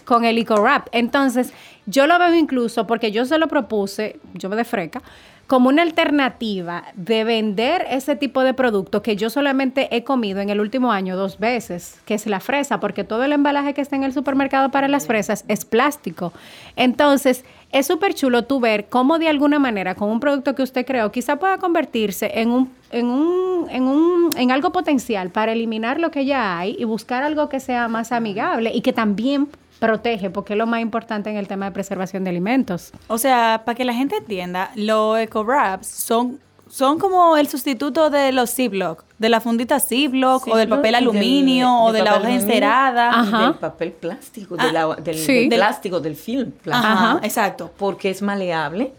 Con 0.05 0.25
el 0.25 0.37
Eco 0.37 0.61
Wrap. 0.61 0.87
Entonces, 0.91 1.53
yo 1.87 2.05
lo 2.05 2.19
veo 2.19 2.35
incluso 2.35 2.85
porque 2.85 3.11
yo 3.11 3.25
se 3.25 3.39
lo 3.39 3.47
propuse, 3.47 4.19
yo 4.35 4.47
me 4.47 4.55
de 4.55 4.63
freca, 4.63 5.01
como 5.49 5.69
una 5.69 5.81
alternativa 5.81 6.83
de 6.93 7.23
vender 7.23 7.83
ese 7.89 8.15
tipo 8.15 8.43
de 8.43 8.53
producto 8.53 9.01
que 9.01 9.15
yo 9.15 9.31
solamente 9.31 9.87
he 9.89 10.03
comido 10.03 10.41
en 10.41 10.51
el 10.51 10.61
último 10.61 10.91
año 10.91 11.17
dos 11.17 11.39
veces, 11.39 11.99
que 12.05 12.13
es 12.13 12.27
la 12.27 12.39
fresa, 12.39 12.79
porque 12.79 13.03
todo 13.03 13.23
el 13.23 13.33
embalaje 13.33 13.73
que 13.73 13.81
está 13.81 13.95
en 13.95 14.03
el 14.03 14.13
supermercado 14.13 14.69
para 14.69 14.87
las 14.87 15.07
fresas 15.07 15.45
es 15.47 15.65
plástico. 15.65 16.33
Entonces, 16.75 17.45
es 17.71 17.87
súper 17.87 18.13
chulo 18.13 18.43
tú 18.43 18.59
ver 18.59 18.89
cómo 18.89 19.17
de 19.17 19.27
alguna 19.27 19.57
manera 19.57 19.95
con 19.95 20.11
un 20.11 20.19
producto 20.19 20.53
que 20.53 20.61
usted 20.61 20.85
creó 20.85 21.11
quizá 21.11 21.37
pueda 21.37 21.57
convertirse 21.57 22.31
en 22.35 22.51
un, 22.51 22.71
en 22.91 23.07
un, 23.07 23.67
en 23.71 23.87
un, 23.87 24.29
en 24.37 24.51
algo 24.51 24.71
potencial 24.71 25.31
para 25.31 25.53
eliminar 25.53 25.99
lo 25.99 26.11
que 26.11 26.25
ya 26.25 26.59
hay 26.59 26.75
y 26.77 26.83
buscar 26.83 27.23
algo 27.23 27.49
que 27.49 27.59
sea 27.59 27.87
más 27.87 28.11
amigable 28.11 28.71
y 28.71 28.81
que 28.81 28.93
también 28.93 29.49
protege, 29.79 30.29
porque 30.29 30.53
es 30.53 30.57
lo 30.57 30.67
más 30.67 30.81
importante 30.81 31.29
en 31.29 31.37
el 31.37 31.47
tema 31.47 31.65
de 31.65 31.71
preservación 31.71 32.23
de 32.23 32.29
alimentos. 32.29 32.91
O 33.07 33.17
sea, 33.17 33.63
para 33.65 33.75
que 33.75 33.85
la 33.85 33.93
gente 33.93 34.17
entienda, 34.17 34.71
los 34.75 35.17
eco 35.19 35.43
wraps 35.43 35.87
son, 35.87 36.39
son 36.69 36.99
como 36.99 37.37
el 37.37 37.47
sustituto 37.47 38.09
de 38.09 38.31
los 38.31 38.53
Ziploc, 38.53 39.03
de 39.17 39.29
la 39.29 39.39
fundita 39.39 39.79
Ziploc 39.79 40.47
o 40.47 40.57
del 40.57 40.67
papel 40.67 40.95
aluminio 40.95 41.73
o 41.83 41.91
de 41.91 42.03
la 42.03 42.17
hoja 42.17 42.31
encerada. 42.31 43.45
Del 43.45 43.55
papel 43.55 43.93
plástico, 43.93 44.55
ah, 44.59 44.95
del, 45.01 45.49
plástico, 45.49 45.99
del 45.99 46.15
film 46.15 46.51
plástico. 46.51 46.93
Ajá, 46.93 47.19
exacto. 47.23 47.71
Porque 47.77 48.09
es 48.09 48.21
maleable, 48.21 48.93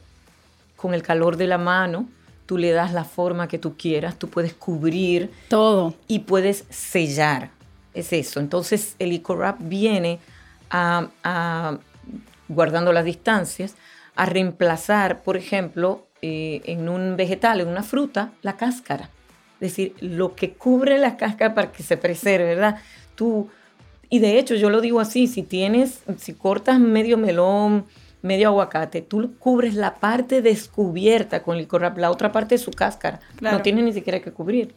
con 0.77 0.95
el 0.95 1.03
calor 1.03 1.37
de 1.37 1.47
la 1.47 1.59
mano, 1.59 2.07
tú 2.47 2.57
le 2.57 2.71
das 2.71 2.93
la 2.93 3.05
forma 3.05 3.49
que 3.49 3.59
tú 3.59 3.77
quieras, 3.77 4.17
tú 4.19 4.29
puedes 4.29 4.55
cubrir 4.55 5.31
todo 5.49 5.95
y 6.09 6.21
puedes 6.21 6.65
sellar. 6.71 7.51
Es 7.93 8.13
eso. 8.13 8.41
Entonces 8.41 8.95
el 8.99 9.13
eco 9.13 9.35
wrap 9.35 9.59
viene 9.61 10.21
a, 10.71 11.79
guardando 12.49 12.93
las 12.93 13.05
distancias, 13.05 13.77
a 14.17 14.27
reemplazar, 14.27 15.23
por 15.23 15.37
ejemplo, 15.37 16.07
eh, 16.23 16.63
en 16.65 16.89
un 16.89 17.17
vegetal, 17.17 17.61
en 17.61 17.69
una 17.69 17.83
fruta, 17.83 18.33
la 18.43 18.57
cáscara. 18.57 19.11
Es 19.61 19.71
decir, 19.71 19.95
lo 20.01 20.35
que 20.35 20.53
cubre 20.53 20.99
la 20.99 21.17
cáscara 21.17 21.55
para 21.55 21.73
que 21.73 21.83
se 21.83 21.97
preserve, 21.97 22.47
¿verdad? 22.55 22.79
Tú, 23.15 23.49
y 24.09 24.19
de 24.19 24.39
hecho, 24.39 24.55
yo 24.55 24.71
lo 24.71 24.81
digo 24.81 25.01
así, 25.01 25.27
si 25.27 25.43
tienes, 25.43 26.03
si 26.17 26.35
cortas 26.35 26.81
medio 26.81 27.19
melón, 27.19 27.87
medio 28.23 28.49
aguacate, 28.49 29.03
tú 29.03 29.35
cubres 29.39 29.75
la 29.75 29.95
parte 29.95 30.43
descubierta 30.43 31.43
con 31.43 31.57
licor 31.57 31.83
wrap, 31.83 31.99
la 31.99 32.11
otra 32.11 32.33
parte 32.33 32.55
es 32.55 32.63
su 32.63 32.71
cáscara. 32.71 33.21
Claro. 33.37 33.59
No 33.59 33.63
tiene 33.63 33.83
ni 33.83 33.93
siquiera 33.93 34.21
que 34.21 34.33
cubrir. 34.33 34.75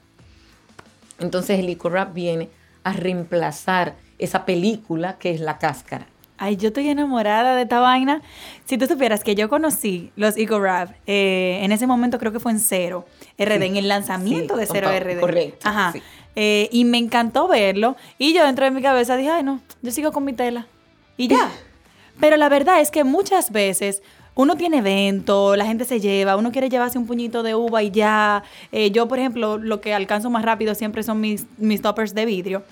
Entonces 1.19 1.59
el 1.59 1.65
licor 1.65 1.93
wrap 1.93 2.13
viene 2.13 2.49
a 2.83 2.93
reemplazar 2.93 3.95
esa 4.23 4.45
película 4.45 5.17
que 5.17 5.31
es 5.31 5.39
la 5.39 5.57
cáscara. 5.57 6.07
Ay, 6.37 6.57
yo 6.57 6.69
estoy 6.69 6.89
enamorada 6.89 7.55
de 7.55 7.61
esta 7.61 7.79
vaina. 7.79 8.21
Si 8.65 8.77
tú 8.77 8.85
supieras 8.87 9.23
que 9.23 9.35
yo 9.35 9.49
conocí 9.49 10.11
los 10.15 10.35
Eco 10.35 10.59
Wrap, 10.59 10.89
eh, 11.05 11.59
en 11.61 11.71
ese 11.71 11.85
momento 11.87 12.17
creo 12.19 12.31
que 12.33 12.39
fue 12.39 12.51
en 12.51 12.59
Cero 12.59 13.05
RD, 13.37 13.59
Sí. 13.59 13.65
en 13.67 13.77
el 13.77 13.87
lanzamiento 13.87 14.55
Sí, 14.55 14.59
de 14.61 14.65
Cero 14.67 14.89
RD. 14.91 15.19
correcto, 15.19 15.69
Ajá. 15.69 15.91
sí. 15.93 16.01
Eh, 16.35 16.67
y 16.71 16.85
me 16.85 16.97
encantó 16.97 17.47
verlo. 17.47 17.95
Y 18.17 18.33
yo 18.33 18.43
dentro 18.45 18.65
de 18.65 18.71
mi 18.71 18.81
cabeza 18.81 19.15
dije, 19.15 19.29
ay, 19.29 19.43
no, 19.43 19.61
yo 19.83 19.91
sigo 19.91 20.11
con 20.11 20.25
mi 20.25 20.33
tela. 20.33 20.65
Y 21.15 21.27
ya. 21.27 21.49
Pero 22.19 22.35
la 22.37 22.49
verdad 22.49 22.81
es 22.81 22.89
que 22.91 23.03
muchas 23.03 23.51
veces 23.51 24.01
uno 24.35 24.55
tiene 24.57 24.79
evento, 24.79 25.55
la 25.55 25.65
gente 25.65 25.85
se 25.85 25.99
lleva, 25.99 26.35
uno 26.35 26.51
quiere 26.51 26.67
llevarse 26.69 26.97
un 26.97 27.05
puñito 27.05 27.43
de 27.43 27.53
uva 27.53 27.83
y 27.83 27.91
ya. 27.91 28.43
Eh, 28.71 28.89
yo, 28.91 29.07
por 29.07 29.19
ejemplo, 29.19 29.59
lo 29.59 29.79
que 29.79 29.93
alcanzo 29.93 30.29
más 30.31 30.43
rápido 30.43 30.73
siempre 30.73 31.03
son 31.03 31.21
mis, 31.21 31.45
mis 31.59 31.81
toppers 31.83 32.15
de 32.15 32.25
vidrio. 32.25 32.63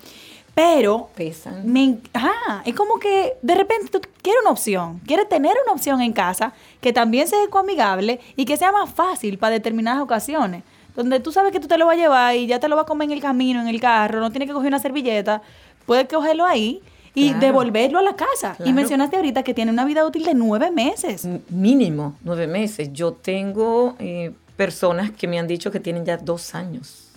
Pero 0.54 1.08
Pesan. 1.16 1.62
me, 1.72 1.96
ajá, 2.12 2.62
es 2.66 2.74
como 2.74 2.98
que 2.98 3.34
de 3.40 3.54
repente 3.54 3.88
tú 3.90 4.00
quieres 4.20 4.42
una 4.42 4.50
opción, 4.50 5.00
quieres 5.06 5.26
tener 5.28 5.54
una 5.64 5.72
opción 5.72 6.02
en 6.02 6.12
casa 6.12 6.52
que 6.82 6.92
también 6.92 7.26
sea 7.26 7.42
ecoamigable 7.44 8.20
y 8.36 8.44
que 8.44 8.58
sea 8.58 8.70
más 8.70 8.90
fácil 8.90 9.38
para 9.38 9.52
determinadas 9.54 10.02
ocasiones. 10.02 10.62
Donde 10.94 11.20
tú 11.20 11.32
sabes 11.32 11.52
que 11.52 11.60
tú 11.60 11.68
te 11.68 11.78
lo 11.78 11.86
vas 11.86 11.96
a 11.96 12.00
llevar 12.00 12.36
y 12.36 12.46
ya 12.46 12.60
te 12.60 12.68
lo 12.68 12.76
vas 12.76 12.82
a 12.82 12.86
comer 12.86 13.06
en 13.06 13.12
el 13.12 13.22
camino, 13.22 13.62
en 13.62 13.68
el 13.68 13.80
carro, 13.80 14.20
no 14.20 14.30
tienes 14.30 14.46
que 14.46 14.52
coger 14.52 14.68
una 14.68 14.78
servilleta, 14.78 15.40
puedes 15.86 16.06
cogerlo 16.06 16.44
ahí 16.44 16.82
y 17.14 17.30
Claro. 17.30 17.46
devolverlo 17.46 17.98
a 17.98 18.02
la 18.02 18.14
casa. 18.16 18.56
Y 18.62 18.74
mencionaste 18.74 19.16
ahorita 19.16 19.42
que 19.42 19.54
tiene 19.54 19.70
una 19.70 19.86
vida 19.86 20.04
útil 20.06 20.24
de 20.24 20.34
nueve 20.34 20.70
meses. 20.70 21.24
M- 21.24 21.40
Mínimo 21.48 22.14
nueve 22.24 22.46
meses. 22.46 22.90
Yo 22.92 23.12
tengo 23.14 23.96
eh, 23.98 24.32
personas 24.56 25.10
que 25.12 25.26
me 25.26 25.38
han 25.38 25.46
dicho 25.46 25.70
que 25.70 25.80
tienen 25.80 26.04
ya 26.04 26.18
dos 26.18 26.54
años. 26.54 27.11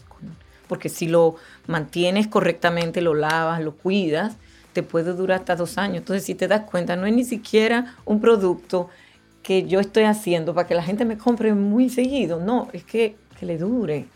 Porque 0.68 0.90
si 0.90 1.08
lo 1.08 1.36
mantienes 1.68 2.28
correctamente, 2.28 3.02
lo 3.02 3.14
lavas, 3.14 3.62
lo 3.62 3.76
cuidas, 3.76 4.38
te 4.74 4.84
puede 4.84 5.14
durar 5.14 5.40
hasta 5.40 5.56
dos 5.56 5.78
años. 5.78 5.98
Entonces, 5.98 6.26
si 6.26 6.36
te 6.36 6.48
das 6.48 6.62
cuenta, 6.62 6.96
no 6.96 7.06
es 7.06 7.14
ni 7.14 7.24
siquiera 7.24 7.96
un 8.06 8.20
producto 8.20 8.90
que 9.42 9.68
yo 9.68 9.80
estoy 9.80 10.04
haciendo 10.04 10.54
para 10.54 10.68
que 10.68 10.76
la 10.76 10.84
gente 10.84 11.06
me 11.06 11.18
compre 11.18 11.54
muy 11.54 11.90
seguido. 11.90 12.40
No, 12.40 12.68
es 12.74 12.84
que, 12.84 13.16
que 13.40 13.46
le 13.46 13.58
dure. 13.58 14.08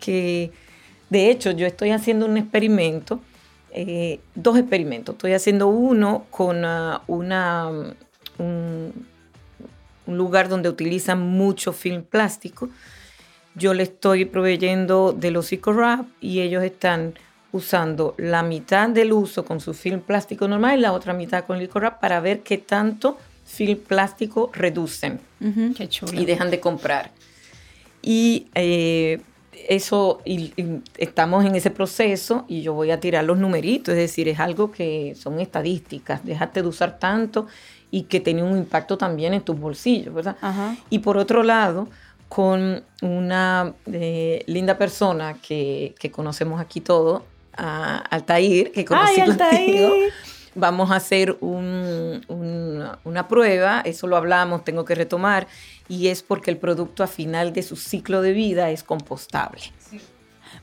Que, 0.00 0.50
de 1.08 1.30
hecho, 1.30 1.52
yo 1.52 1.66
estoy 1.66 1.92
haciendo 1.92 2.26
un 2.26 2.36
experimento, 2.36 3.20
eh, 3.70 4.20
dos 4.34 4.58
experimentos. 4.58 5.14
Estoy 5.14 5.34
haciendo 5.34 5.68
uno 5.68 6.26
con 6.30 6.64
ah, 6.64 7.02
una, 7.06 7.70
un, 8.38 8.92
un 10.06 10.16
lugar 10.16 10.48
donde 10.48 10.68
utilizan 10.68 11.20
mucho 11.20 11.72
film 11.72 12.02
plástico. 12.02 12.68
Yo 13.54 13.74
le 13.74 13.82
estoy 13.82 14.24
proveyendo 14.24 15.12
de 15.12 15.30
los 15.30 15.50
Wrap 15.66 16.06
y 16.20 16.40
ellos 16.40 16.62
están 16.62 17.14
usando 17.52 18.14
la 18.16 18.42
mitad 18.42 18.88
del 18.88 19.12
uso 19.12 19.44
con 19.44 19.60
su 19.60 19.74
film 19.74 20.00
plástico 20.00 20.48
normal 20.48 20.78
y 20.78 20.80
la 20.82 20.92
otra 20.92 21.12
mitad 21.12 21.44
con 21.44 21.58
Wrap 21.58 22.00
para 22.00 22.20
ver 22.20 22.40
qué 22.40 22.56
tanto 22.58 23.18
film 23.44 23.78
plástico 23.78 24.50
reducen 24.54 25.20
Ujú. 25.40 25.74
Qué 25.76 25.88
chulo. 25.88 26.18
y 26.18 26.24
dejan 26.24 26.50
de 26.50 26.60
comprar. 26.60 27.10
Y 28.00 28.46
eh, 28.54 29.20
eso, 29.68 30.20
y- 30.24 30.52
y 30.56 30.80
estamos 30.96 31.44
en 31.44 31.54
ese 31.54 31.70
proceso 31.70 32.44
y 32.48 32.62
yo 32.62 32.72
voy 32.72 32.90
a 32.90 33.00
tirar 33.00 33.24
los 33.24 33.38
numeritos, 33.38 33.92
es 33.92 33.98
decir, 34.00 34.28
es 34.28 34.40
algo 34.40 34.72
que 34.72 35.14
son 35.14 35.38
estadísticas, 35.40 36.24
déjate 36.24 36.62
de 36.62 36.68
usar 36.68 36.98
tanto 36.98 37.46
y 37.90 38.04
que 38.04 38.18
tiene 38.20 38.42
un 38.42 38.56
impacto 38.56 38.96
también 38.96 39.34
en 39.34 39.42
tus 39.42 39.58
bolsillos, 39.60 40.14
¿verdad? 40.14 40.36
Ajá. 40.40 40.74
Y 40.88 41.00
por 41.00 41.18
otro 41.18 41.42
lado, 41.42 41.88
con 42.34 42.82
una 43.02 43.74
eh, 43.92 44.42
linda 44.46 44.78
persona 44.78 45.34
que, 45.46 45.94
que 45.98 46.10
conocemos 46.10 46.62
aquí 46.62 46.80
todos, 46.80 47.22
a 47.54 47.98
Altair, 47.98 48.72
que 48.72 48.86
conocí 48.86 49.20
Ay, 49.20 49.26
contigo, 49.26 49.32
Altair. 49.42 50.12
vamos 50.54 50.90
a 50.90 50.96
hacer 50.96 51.36
un- 51.40 52.24
un- 52.28 52.88
una 53.04 53.28
prueba, 53.28 53.82
eso 53.84 54.06
lo 54.06 54.16
hablamos, 54.16 54.64
tengo 54.64 54.86
que 54.86 54.94
retomar, 54.94 55.46
y 55.90 56.08
es 56.08 56.22
porque 56.22 56.50
el 56.50 56.56
producto 56.56 57.02
a 57.02 57.06
final 57.06 57.52
de 57.52 57.62
su 57.62 57.76
ciclo 57.76 58.22
de 58.22 58.32
vida 58.32 58.70
es 58.70 58.82
compostable. 58.82 59.60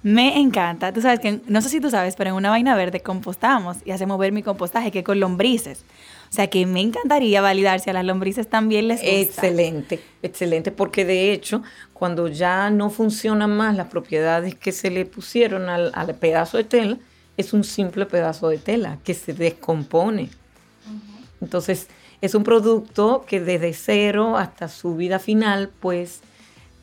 Me 0.01 0.39
encanta. 0.39 0.91
Tú 0.93 1.01
sabes 1.01 1.19
que, 1.19 1.41
no 1.47 1.61
sé 1.61 1.69
si 1.69 1.79
tú 1.81 1.89
sabes, 1.91 2.15
pero 2.15 2.29
en 2.31 2.35
una 2.35 2.49
vaina 2.49 2.75
verde 2.75 3.01
compostamos 3.01 3.77
y 3.85 3.91
hacemos 3.91 4.17
ver 4.17 4.31
mi 4.31 4.41
compostaje 4.43 4.91
que 4.91 5.03
con 5.03 5.19
lombrices. 5.19 5.83
O 6.29 6.31
sea 6.31 6.47
que 6.47 6.65
me 6.65 6.81
encantaría 6.81 7.41
validar 7.41 7.79
si 7.79 7.89
a 7.89 7.93
las 7.93 8.05
lombrices 8.05 8.47
también 8.47 8.87
les 8.87 9.01
gusta. 9.01 9.15
Excelente, 9.19 9.99
excelente, 10.21 10.71
porque 10.71 11.03
de 11.03 11.33
hecho, 11.33 11.63
cuando 11.93 12.27
ya 12.27 12.69
no 12.69 12.91
funcionan 12.91 13.55
más 13.55 13.75
las 13.75 13.87
propiedades 13.87 14.53
que 14.53 14.71
se 14.71 14.91
le 14.91 15.05
pusieron 15.05 15.69
al, 15.69 15.91
al 15.95 16.13
pedazo 16.15 16.57
de 16.57 16.65
tela, 16.65 16.97
es 17.35 17.53
un 17.53 17.63
simple 17.63 18.05
pedazo 18.05 18.49
de 18.49 18.57
tela 18.57 18.99
que 19.03 19.13
se 19.13 19.33
descompone. 19.33 20.29
Entonces, 21.41 21.87
es 22.21 22.35
un 22.35 22.43
producto 22.43 23.25
que 23.27 23.39
desde 23.39 23.73
cero 23.73 24.37
hasta 24.37 24.67
su 24.67 24.95
vida 24.95 25.19
final, 25.19 25.71
pues, 25.79 26.19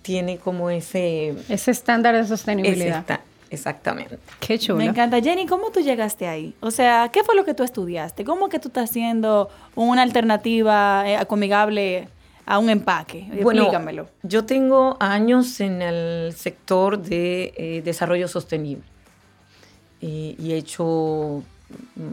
tiene 0.02 0.38
como 0.38 0.70
ese... 0.70 1.34
Ese 1.48 1.70
estándar 1.70 2.14
de 2.16 2.26
sostenibilidad. 2.26 3.20
Exactamente. 3.50 4.18
Qué 4.40 4.58
chulo. 4.58 4.78
Me 4.78 4.86
encanta. 4.86 5.20
Jenny, 5.20 5.46
¿cómo 5.46 5.70
tú 5.70 5.80
llegaste 5.80 6.26
ahí? 6.26 6.54
O 6.60 6.70
sea, 6.70 7.10
¿qué 7.12 7.22
fue 7.24 7.34
lo 7.36 7.44
que 7.44 7.54
tú 7.54 7.62
estudiaste? 7.62 8.24
¿Cómo 8.24 8.48
que 8.48 8.58
tú 8.58 8.68
estás 8.68 8.90
haciendo 8.90 9.48
una 9.74 10.02
alternativa 10.02 11.08
eh, 11.08 11.18
amigable 11.28 12.08
a 12.44 12.58
un 12.58 12.70
empaque? 12.70 13.28
Explícamelo. 13.32 14.08
Yo 14.22 14.44
tengo 14.44 14.96
años 15.00 15.60
en 15.60 15.82
el 15.82 16.32
sector 16.34 16.98
de 16.98 17.52
eh, 17.56 17.82
desarrollo 17.84 18.28
sostenible 18.28 18.84
Eh, 20.00 20.36
y 20.38 20.52
he 20.52 20.56
hecho 20.56 21.42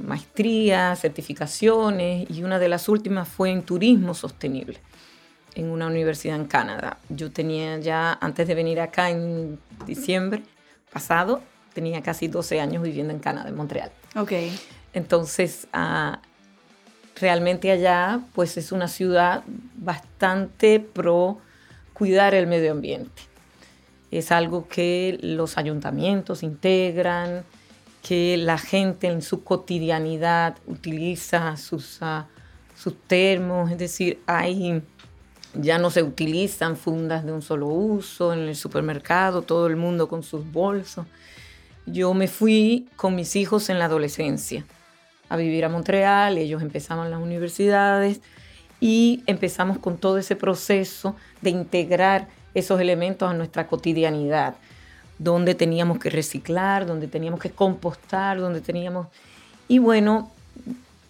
maestrías, 0.08 1.02
certificaciones 1.02 2.30
y 2.30 2.44
una 2.44 2.58
de 2.58 2.70
las 2.70 2.88
últimas 2.88 3.28
fue 3.28 3.52
en 3.52 3.62
turismo 3.62 4.14
sostenible 4.14 4.80
en 5.56 5.70
una 5.70 5.88
universidad 5.88 6.38
en 6.38 6.46
Canadá. 6.46 6.98
Yo 7.10 7.30
tenía 7.30 7.78
ya, 7.80 8.18
antes 8.22 8.48
de 8.48 8.56
venir 8.56 8.80
acá 8.80 9.10
en 9.10 9.60
diciembre 9.86 10.42
pasado, 10.94 11.42
tenía 11.74 12.02
casi 12.02 12.28
12 12.28 12.62
años 12.62 12.84
viviendo 12.84 13.14
en 13.14 13.20
Canadá, 13.20 13.50
en 13.50 13.56
Montreal. 13.56 13.92
Ok. 14.16 14.32
Entonces, 14.94 15.68
ah, 15.74 16.22
realmente 17.20 17.72
allá, 17.72 18.22
pues 18.34 18.58
es 18.58 18.72
una 18.72 18.88
ciudad 18.88 19.44
bastante 19.76 20.80
pro 20.80 21.40
cuidar 21.94 22.34
el 22.34 22.48
medio 22.48 22.72
ambiente. 22.72 23.24
Es 24.12 24.32
algo 24.32 24.68
que 24.68 25.18
los 25.22 25.58
ayuntamientos 25.58 26.44
integran, 26.44 27.44
que 28.04 28.38
la 28.38 28.58
gente 28.58 29.08
en 29.08 29.22
su 29.22 29.44
cotidianidad 29.44 30.58
utiliza 30.68 31.58
sus, 31.58 31.98
ah, 32.02 32.28
sus 32.76 33.00
termos, 33.08 33.72
es 33.72 33.78
decir, 33.78 34.22
hay, 34.28 34.84
ya 35.54 35.78
no 35.78 35.90
se 35.90 36.04
utilizan 36.04 36.76
fundas 36.78 37.26
de 37.26 37.32
un 37.32 37.42
solo 37.42 37.68
uso 37.68 38.34
en 38.34 38.40
el 38.40 38.56
supermercado, 38.56 39.42
todo 39.42 39.68
el 39.68 39.76
mundo 39.76 40.08
con 40.08 40.24
sus 40.24 40.52
bolsos. 40.52 41.06
Yo 41.86 42.14
me 42.14 42.28
fui 42.28 42.88
con 42.96 43.16
mis 43.16 43.36
hijos 43.36 43.70
en 43.70 43.80
la 43.80 43.86
adolescencia 43.86 44.66
a 45.30 45.36
vivir 45.36 45.66
a 45.66 45.70
Montreal, 45.70 46.38
ellos 46.38 46.62
empezaban 46.62 47.10
las 47.10 47.20
universidades 47.20 48.22
y 48.80 49.24
empezamos 49.26 49.80
con 49.80 49.98
todo 49.98 50.18
ese 50.18 50.36
proceso 50.36 51.16
de 51.42 51.50
integrar 51.50 52.28
esos 52.54 52.80
elementos 52.80 53.30
a 53.30 53.34
nuestra 53.34 53.68
cotidianidad, 53.68 54.56
donde 55.18 55.56
teníamos 55.56 56.00
que 56.00 56.10
reciclar, 56.10 56.86
donde 56.86 57.08
teníamos 57.08 57.40
que 57.40 57.50
compostar, 57.50 58.40
donde 58.40 58.62
teníamos... 58.62 59.08
Y 59.68 59.80
bueno, 59.80 60.32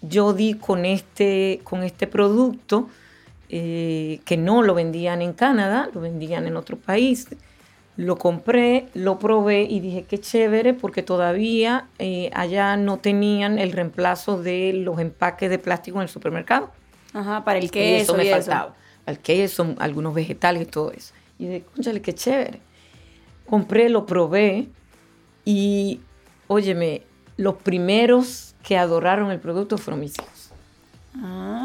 yo 0.01 0.33
di 0.33 0.53
con 0.53 0.85
este, 0.85 1.59
con 1.63 1.83
este 1.83 2.07
producto 2.07 2.89
eh, 3.55 4.19
que 4.25 4.36
no 4.36 4.63
lo 4.63 4.74
vendían 4.74 5.22
en 5.22 5.33
Canadá, 5.33 5.88
lo 5.93 6.01
vendían 6.01 6.48
en 6.48 6.57
otro 6.57 6.75
país. 6.75 7.27
Lo 7.98 8.17
compré, 8.17 8.88
lo 8.95 9.19
probé 9.19 9.62
y 9.69 9.79
dije 9.79 10.05
qué 10.10 10.17
chévere 10.17 10.74
porque 10.74 11.03
todavía 11.03 11.86
eh, 12.00 12.31
allá 12.33 12.75
no 12.77 12.98
tenían 12.98 13.60
el 13.60 13.72
reemplazo 13.72 14.41
de 14.41 14.74
los 14.74 14.98
empaques 14.98 15.51
de 15.51 15.60
plástico 15.60 16.00
en 16.00 16.03
el 16.03 16.10
supermercado. 16.10 16.72
Ajá, 17.13 17.43
para 17.43 17.60
el 17.60 17.65
Y 17.65 17.69
queso 17.69 18.13
eso 18.13 18.17
me 18.17 18.25
y 18.25 18.29
eso. 18.29 18.38
faltaba. 18.38 18.75
El 19.05 19.19
queso, 19.19 19.75
algunos 19.77 20.15
vegetales 20.15 20.63
y 20.63 20.65
todo 20.65 20.91
eso. 20.91 21.13
Y 21.38 21.45
dije, 21.45 21.65
cónchale, 21.75 22.01
qué 22.01 22.15
chévere. 22.15 22.60
Compré, 23.48 23.89
lo 23.89 24.07
probé 24.07 24.69
y, 25.45 26.00
óyeme, 26.48 27.03
los 27.38 27.53
primeros 27.57 28.55
que 28.63 28.77
adoraron 28.77 29.29
el 29.29 29.39
producto 29.39 29.77
fueron 29.77 30.00
mis 30.00 30.13
hijos. 30.17 30.50
Ay, 31.22 31.62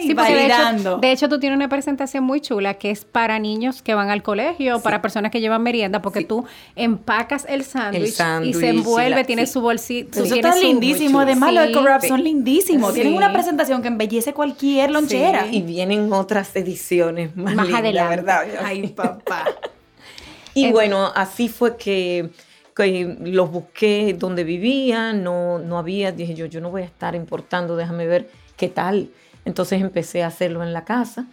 y 0.00 0.08
Sí, 0.08 0.14
de 0.14 0.46
hecho, 0.46 0.98
de 0.98 1.12
hecho, 1.12 1.28
tú 1.28 1.38
tienes 1.38 1.56
una 1.56 1.68
presentación 1.68 2.24
muy 2.24 2.40
chula 2.40 2.74
que 2.74 2.90
es 2.90 3.04
para 3.04 3.38
niños 3.38 3.82
que 3.82 3.94
van 3.94 4.10
al 4.10 4.22
colegio, 4.22 4.80
para 4.80 5.00
personas 5.02 5.30
que 5.30 5.40
llevan 5.40 5.62
merienda, 5.62 6.02
porque 6.02 6.24
tú 6.24 6.44
empacas 6.76 7.46
el 7.48 7.64
sándwich 7.64 8.14
y 8.44 8.54
se 8.54 8.66
y 8.66 8.68
envuelve, 8.70 9.10
la- 9.16 9.24
tiene 9.24 9.46
sí. 9.46 9.52
su 9.52 9.60
bolsito. 9.60 10.22
Eso 10.22 10.34
está 10.34 10.52
su- 10.52 10.62
lindísimo. 10.62 11.20
Además, 11.20 11.52
los 11.54 11.64
Sí. 11.66 11.70
eco-wraps 11.72 12.08
son 12.08 12.24
lindísimos. 12.24 12.88
Sí. 12.94 13.00
Tienen 13.00 13.14
una 13.16 13.32
presentación 13.32 13.82
que 13.82 13.88
embellece 13.88 14.32
cualquier 14.32 14.90
lonchera. 14.90 15.46
Y 15.50 15.62
vienen 15.62 16.12
otras 16.12 16.54
ediciones 16.56 17.36
más, 17.36 17.54
Más 17.54 17.66
lindas, 17.66 17.80
adelante. 17.80 18.16
¿verdad? 18.16 18.44
Ay, 18.64 18.86
papá. 18.88 19.44
Y 20.54 20.64
Eh, 20.66 20.72
bueno, 20.72 21.12
así 21.14 21.48
fue 21.48 21.76
que, 21.76 22.30
que 22.74 23.16
los 23.20 23.50
busqué 23.52 24.16
donde 24.18 24.42
vivía, 24.42 25.12
no, 25.12 25.60
no 25.60 25.78
había, 25.78 26.10
dije 26.10 26.34
yo, 26.34 26.46
yo 26.46 26.60
no 26.60 26.70
voy 26.70 26.82
a 26.82 26.86
estar 26.86 27.14
importando, 27.14 27.76
déjame 27.76 28.06
ver 28.08 28.28
qué 28.56 28.68
tal. 28.68 29.10
Entonces 29.44 29.80
empecé 29.80 30.22
a 30.22 30.28
hacerlo 30.28 30.62
en 30.62 30.72
la 30.72 30.84
casa, 30.84 31.26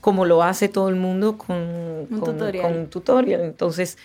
como 0.00 0.24
lo 0.24 0.42
hace 0.42 0.68
todo 0.68 0.88
el 0.88 0.96
mundo 0.96 1.36
con 1.38 1.56
Un 1.56 2.06
con- 2.10 2.20
tutorial. 2.20 2.62
con 2.70 2.78
un 2.80 2.86
tutorial. 2.88 3.40
Entonces 3.40 3.98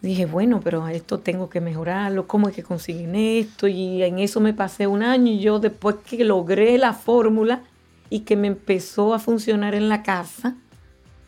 dije, 0.00 0.26
bueno, 0.26 0.60
pero 0.62 0.86
esto 0.88 1.18
tengo 1.20 1.48
que 1.48 1.60
mejorarlo, 1.60 2.26
¿cómo 2.26 2.48
es 2.48 2.54
que 2.54 2.62
consiguen 2.62 3.14
esto? 3.14 3.68
Y 3.68 4.02
en 4.02 4.18
eso 4.18 4.40
me 4.40 4.52
pasé 4.52 4.86
un 4.86 5.02
año 5.02 5.32
y 5.32 5.38
yo 5.40 5.58
después 5.60 5.96
que 6.04 6.24
logré 6.24 6.76
la 6.78 6.92
fórmula 6.92 7.62
y 8.10 8.20
que 8.20 8.36
me 8.36 8.48
empezó 8.48 9.14
a 9.14 9.18
funcionar 9.18 9.74
en 9.74 9.88
la 9.88 10.02
casa, 10.02 10.56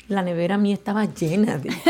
la 0.08 0.22
nevera 0.22 0.58
mía 0.58 0.74
estaba 0.74 1.04
llena 1.06 1.56
de. 1.58 1.68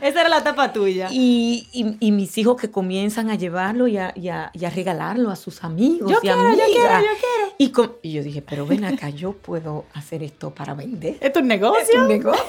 Esa 0.00 0.20
era 0.20 0.28
la 0.28 0.42
tapa 0.42 0.72
tuya. 0.72 1.08
y, 1.10 1.66
y- 1.72 1.96
y 2.00 2.12
mis 2.12 2.36
hijos 2.38 2.60
que 2.60 2.70
comienzan 2.70 3.30
a 3.30 3.34
llevarlo 3.34 3.86
y 3.88 3.96
a, 3.98 4.12
y 4.14 4.28
a- 4.28 4.50
regalarlo 4.74 5.30
a 5.30 5.36
sus 5.36 5.64
amigos 5.64 6.10
Yo 6.10 6.18
y 6.18 6.20
quiero, 6.20 6.50
yo 6.50 6.56
quiero, 6.56 6.66
yo 6.66 6.74
quiero. 7.20 7.54
Y, 7.58 7.70
con- 7.70 7.92
y 8.02 8.12
yo 8.12 8.22
dije, 8.22 8.42
pero 8.42 8.66
ven 8.66 8.84
acá, 8.84 9.10
yo 9.10 9.32
puedo 9.32 9.84
hacer 9.94 10.22
esto 10.22 10.50
para 10.54 10.74
vender. 10.74 11.16
¿Es 11.20 11.32
tu 11.32 11.42
negocio? 11.42 11.80
Es 11.82 11.94
un 11.94 12.08
negocio. 12.08 12.42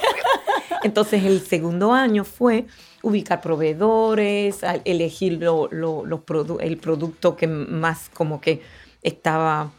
Entonces 0.82 1.24
el 1.24 1.40
segundo 1.46 1.92
año 1.92 2.24
fue 2.24 2.66
ubicar 3.02 3.40
proveedores, 3.40 4.58
elegir 4.84 5.34
lo- 5.40 5.68
lo- 5.70 6.04
los 6.04 6.20
produ- 6.20 6.58
el 6.60 6.76
producto 6.76 7.36
que 7.36 7.46
más 7.46 8.10
como 8.12 8.40
que 8.40 8.62
estaba 9.02 9.70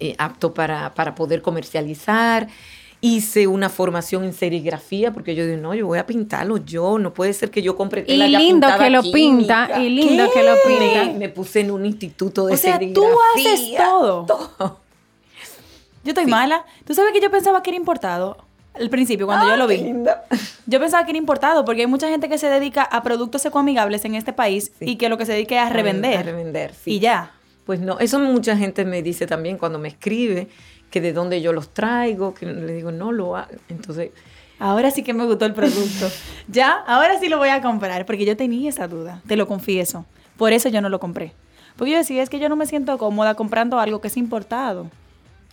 eh, 0.00 0.14
apto 0.18 0.52
para, 0.52 0.94
para 0.94 1.14
poder 1.14 1.42
comercializar. 1.42 2.48
Hice 3.04 3.48
una 3.48 3.68
formación 3.68 4.22
en 4.22 4.32
serigrafía 4.32 5.12
porque 5.12 5.34
yo 5.34 5.44
dije, 5.44 5.56
no, 5.56 5.74
yo 5.74 5.86
voy 5.88 5.98
a 5.98 6.06
pintarlo 6.06 6.56
yo, 6.58 7.00
no 7.00 7.12
puede 7.12 7.32
ser 7.32 7.50
que 7.50 7.60
yo 7.60 7.76
compre 7.76 8.04
Y 8.06 8.16
lindo 8.16 8.68
que 8.78 8.90
lo 8.90 9.02
química". 9.02 9.66
pinta, 9.66 9.80
y 9.82 9.88
lindo 9.90 10.30
que 10.32 10.42
lo 10.44 10.54
pinta. 10.64 11.04
Me, 11.06 11.18
me 11.18 11.28
puse 11.28 11.60
en 11.60 11.72
un 11.72 11.84
instituto 11.84 12.46
de 12.46 12.54
O 12.54 12.56
sea, 12.56 12.78
tú 12.78 12.84
serigrafía. 13.36 13.52
haces 13.54 13.76
todo. 13.76 14.26
todo. 14.26 14.80
Yo 16.04 16.10
estoy 16.10 16.26
mala. 16.26 16.64
¿Tú 16.84 16.94
sabes 16.94 17.12
que 17.12 17.20
yo 17.20 17.30
pensaba 17.30 17.62
que 17.62 17.70
era 17.70 17.76
importado? 17.76 18.36
Al 18.74 18.88
principio, 18.88 19.26
cuando 19.26 19.48
yo 19.48 19.56
lo 19.56 19.66
vi. 19.66 19.78
Linda. 19.78 20.24
Yo 20.66 20.80
pensaba 20.80 21.04
que 21.04 21.10
era 21.10 21.18
importado 21.18 21.64
porque 21.64 21.82
hay 21.82 21.86
mucha 21.88 22.08
gente 22.08 22.28
que 22.28 22.38
se 22.38 22.48
dedica 22.48 22.82
a 22.82 23.02
productos 23.02 23.44
ecoamigables 23.44 24.04
en 24.04 24.14
este 24.14 24.32
país 24.32 24.72
Sí. 24.78 24.84
y 24.90 24.96
que 24.96 25.08
lo 25.08 25.18
que 25.18 25.26
se 25.26 25.32
dedica 25.32 25.56
es 25.62 25.70
a 25.70 25.72
revender. 25.72 26.18
A 26.18 26.22
revender, 26.22 26.72
sí. 26.72 26.92
Y 26.92 26.98
ya. 27.00 27.32
Pues 27.66 27.80
no, 27.80 27.98
eso 27.98 28.18
mucha 28.18 28.56
gente 28.56 28.84
me 28.84 29.02
dice 29.02 29.26
también 29.26 29.58
cuando 29.58 29.78
me 29.78 29.88
escribe 29.88 30.48
que 30.92 31.00
de 31.00 31.12
dónde 31.12 31.42
yo 31.42 31.52
los 31.52 31.74
traigo, 31.74 32.34
que 32.34 32.46
le 32.46 32.72
digo, 32.74 32.92
no 32.92 33.10
lo 33.10 33.36
hago. 33.36 33.50
Entonces, 33.68 34.10
Ahora 34.60 34.92
sí 34.92 35.02
que 35.02 35.12
me 35.12 35.24
gustó 35.26 35.44
el 35.44 35.54
producto. 35.54 36.08
ya, 36.48 36.84
ahora 36.86 37.18
sí 37.18 37.28
lo 37.28 37.36
voy 37.38 37.48
a 37.48 37.60
comprar 37.60 38.06
porque 38.06 38.24
yo 38.24 38.36
tenía 38.36 38.70
esa 38.70 38.86
duda, 38.86 39.20
te 39.26 39.34
lo 39.34 39.48
confieso. 39.48 40.06
Por 40.36 40.52
eso 40.52 40.68
yo 40.68 40.80
no 40.80 40.88
lo 40.88 41.00
compré. 41.00 41.32
Porque 41.76 41.90
yo 41.90 41.98
decía, 41.98 42.22
es 42.22 42.30
que 42.30 42.38
yo 42.38 42.48
no 42.48 42.54
me 42.54 42.66
siento 42.66 42.96
cómoda 42.96 43.34
comprando 43.34 43.80
algo 43.80 44.00
que 44.00 44.06
es 44.06 44.16
importado. 44.16 44.88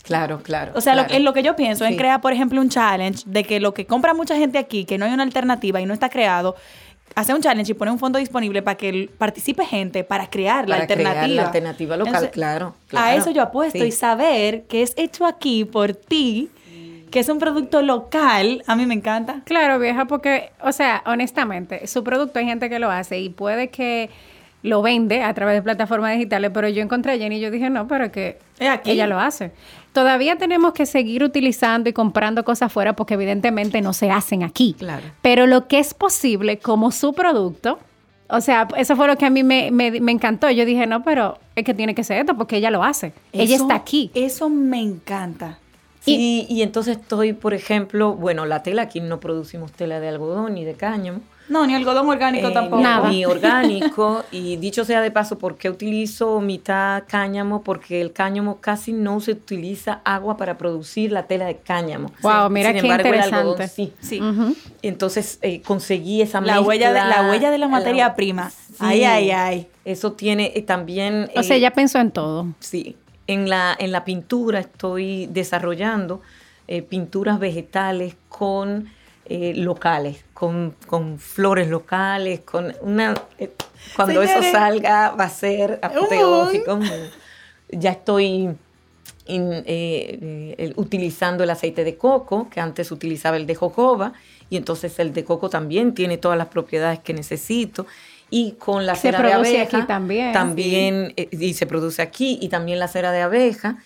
claro, 0.04 0.44
claro. 0.44 0.74
O 0.76 0.82
sea, 0.82 0.94
lo, 0.94 1.06
en 1.10 1.34
que 1.34 1.42
yo 1.42 1.56
pienso 1.56 1.86
en 1.86 1.94
Sí. 1.94 1.98
crear, 1.98 2.22
por 2.22 2.34
ejemplo, 2.34 2.62
un 2.62 2.70
challenge 2.70 3.24
de 3.26 3.44
que 3.44 3.60
lo 3.60 3.74
que 3.74 3.88
compra 3.88 4.14
mucha 4.14 4.36
gente 4.36 4.60
aquí, 4.60 4.86
que 4.86 5.00
no 5.00 5.06
hay 5.06 5.14
una 5.14 5.24
alternativa 5.24 5.82
y 5.82 5.88
no 5.88 5.94
está 5.94 6.10
creado, 6.10 6.56
hacer 7.20 7.36
un 7.36 7.42
challenge 7.42 7.72
y 7.72 7.76
poner 7.76 7.92
un 7.92 8.00
fondo 8.00 8.20
disponible 8.20 8.62
para 8.62 8.78
que 8.78 9.10
participe 9.18 9.66
gente 9.66 10.04
para 10.04 10.30
crear 10.30 10.68
la 10.70 10.76
Para 10.78 10.88
crear 10.88 11.08
alternativa. 11.08 11.36
la 11.42 11.48
alternativa 11.48 11.98
local, 11.98 12.30
claro, 12.32 12.76
A 12.96 13.16
eso 13.16 13.32
yo 13.32 13.42
apuesto 13.42 13.80
Sí. 13.80 13.86
y 13.86 13.92
saber 13.92 14.64
que 14.64 14.82
es 14.84 14.94
hecho 14.98 15.26
aquí 15.26 15.66
por 15.66 15.94
ti, 15.94 16.50
que 17.12 17.20
es 17.20 17.30
un 17.30 17.40
producto 17.40 17.82
local, 17.82 18.64
a 18.68 18.76
mí 18.76 18.86
me 18.86 18.94
encanta. 18.94 19.42
Claro, 19.46 19.80
vieja, 19.80 20.06
porque, 20.06 20.52
o 20.62 20.72
sea, 20.72 21.02
honestamente, 21.08 21.88
su 21.88 22.04
producto 22.04 22.38
hay 22.40 22.46
gente 22.46 22.70
que 22.70 22.78
lo 22.80 22.92
hace 22.92 23.20
y 23.20 23.30
puede 23.30 23.70
que 23.70 24.10
lo 24.62 24.82
vende 24.82 25.24
a 25.24 25.34
través 25.34 25.56
de 25.56 25.62
plataformas 25.62 26.14
digitales, 26.14 26.52
pero 26.54 26.68
yo 26.68 26.82
encontré 26.82 27.14
a 27.14 27.18
Jenny 27.18 27.38
y 27.38 27.40
yo 27.40 27.50
dije, 27.52 27.70
no, 27.70 27.88
pero 27.88 28.12
que 28.12 28.38
aquí. 28.60 28.92
ella 28.92 29.08
lo 29.08 29.20
hace. 29.20 29.52
Todavía 29.94 30.36
tenemos 30.38 30.74
que 30.74 30.86
seguir 30.86 31.24
utilizando 31.24 31.90
y 31.90 31.94
comprando 31.94 32.44
cosas 32.44 32.68
afuera 32.68 32.94
porque 32.94 33.14
evidentemente 33.16 33.82
no 33.82 33.94
se 33.94 34.12
hacen 34.12 34.44
aquí. 34.44 34.76
Claro. 34.78 35.04
Pero 35.22 35.48
lo 35.48 35.68
que 35.68 35.80
es 35.80 35.94
posible 35.94 36.60
como 36.60 36.92
su 36.92 37.14
producto, 37.14 37.80
o 38.28 38.42
sea, 38.42 38.68
eso 38.78 38.96
fue 38.96 39.08
lo 39.08 39.16
que 39.18 39.26
a 39.26 39.30
mí 39.30 39.44
me, 39.44 39.72
me- 39.72 40.00
me 40.02 40.12
encantó. 40.12 40.50
Yo 40.52 40.66
dije, 40.66 40.86
no, 40.86 41.04
pero 41.04 41.40
es 41.56 41.64
que 41.64 41.74
tiene 41.74 41.96
que 41.96 42.04
ser 42.04 42.20
esto 42.20 42.36
porque 42.36 42.58
ella 42.58 42.70
lo 42.70 42.84
hace. 42.84 43.14
ella 43.34 43.56
está 43.56 43.76
aquí. 43.76 44.12
Eso 44.14 44.50
me 44.50 44.82
encanta. 44.82 45.58
Sí, 46.02 46.46
y 46.50 46.62
entonces 46.62 46.98
estoy, 46.98 47.34
por 47.34 47.54
ejemplo, 47.54 48.14
bueno, 48.14 48.46
la 48.46 48.64
tela, 48.64 48.84
aquí 48.84 49.00
no 49.02 49.20
producimos 49.20 49.72
tela 49.74 50.00
de 50.00 50.08
algodón 50.08 50.54
ni 50.54 50.64
de 50.66 50.74
cáñamo. 50.74 51.20
No, 51.50 51.66
ni 51.68 51.74
algodón 51.76 52.08
orgánico 52.08 52.48
Eh, 52.48 52.52
tampoco. 52.52 52.78
ni- 52.78 52.84
Nada. 52.84 53.10
Ni 53.10 53.26
orgánico. 53.26 54.24
y 54.32 54.56
dicho 54.58 54.86
sea 54.86 55.02
de 55.02 55.12
paso, 55.12 55.38
¿por 55.38 55.58
qué 55.58 55.70
utilizo 55.70 56.40
mitad 56.42 57.04
cáñamo? 57.08 57.64
Porque 57.64 58.02
el 58.02 58.14
cáñamo 58.14 58.58
casi 58.62 58.94
no 58.94 59.20
se 59.20 59.32
utiliza 59.32 60.02
agua 60.06 60.38
para 60.38 60.58
producir 60.58 61.12
la 61.12 61.24
tela 61.24 61.46
de 61.46 61.58
cáñamo. 61.58 62.12
Wow, 62.22 62.50
mira 62.50 62.72
Sin 62.72 62.82
qué 62.82 62.88
embargo, 62.88 63.10
el 63.14 63.20
algodón 63.22 63.68
sí. 63.68 63.94
Sí. 64.00 64.22
Entonces 64.82 65.40
eh, 65.42 65.62
conseguí 65.62 66.22
esa 66.22 66.40
La 66.42 66.54
mezcla. 66.54 66.62
huella 66.68 66.94
de- 66.94 67.00
la 67.00 67.30
huella 67.30 67.52
de 67.52 67.58
la 67.58 67.68
materia 67.68 68.16
prima. 68.16 68.52
Ay, 68.80 69.04
ay, 69.04 69.32
ay. 69.32 69.68
Eso 69.86 70.14
tiene 70.14 70.52
eh, 70.56 70.62
también... 70.62 71.30
O 71.36 71.44
sea, 71.44 71.56
ella 71.56 71.72
pensó 71.72 72.00
en 72.00 72.12
todo. 72.12 72.48
Sí, 72.60 72.96
en 73.28 73.50
la, 73.50 73.76
en 73.80 73.92
la 73.92 74.06
pintura 74.06 74.60
estoy 74.60 75.28
desarrollando 75.28 76.22
eh, 76.68 76.82
pinturas 76.84 77.40
vegetales 77.40 78.16
con 78.30 78.90
eh, 79.30 79.54
locales, 79.56 80.24
con, 80.34 80.76
con 80.88 81.20
flores 81.20 81.68
locales, 81.70 82.42
con 82.42 82.74
una... 82.82 83.14
eh, 83.38 83.52
cuando 83.96 84.22
Señores. 84.22 84.32
eso 84.46 84.52
salga 84.52 85.12
va 85.12 85.24
a 85.26 85.30
ser 85.30 85.80
apoteósico. 85.82 86.80
Ya 87.70 87.92
estoy 87.92 88.50
in- 89.28 89.64
eh, 89.66 90.74
utilizando 90.76 91.44
el 91.44 91.50
aceite 91.52 91.84
de 91.84 91.96
coco, 91.96 92.50
que 92.50 92.60
antes 92.60 92.92
utilizaba 92.92 93.38
el 93.38 93.46
de 93.46 93.56
jojoba, 93.56 94.14
y 94.50 94.58
entonces 94.58 94.98
el 95.00 95.14
de 95.14 95.24
coco 95.24 95.50
también 95.50 95.94
tiene 95.94 96.18
todas 96.18 96.38
las 96.38 96.48
propiedades 96.48 97.00
que 97.00 97.14
necesito. 97.14 97.86
Y 98.32 98.52
con 98.54 98.86
la 98.86 98.94
Se 98.96 99.02
cera 99.04 99.20
de 99.24 99.30
produce 99.32 99.58
abeja 99.62 99.78
aquí 99.78 99.88
también. 99.88 100.32
también 100.34 101.14
eh, 101.18 101.30
y 101.32 101.54
se 101.56 101.66
produce 101.66 102.02
aquí 102.02 102.38
y 102.42 102.50
también 102.50 102.78
la 102.80 102.88
cera 102.88 103.12
de 103.12 103.22
abeja 103.22 103.78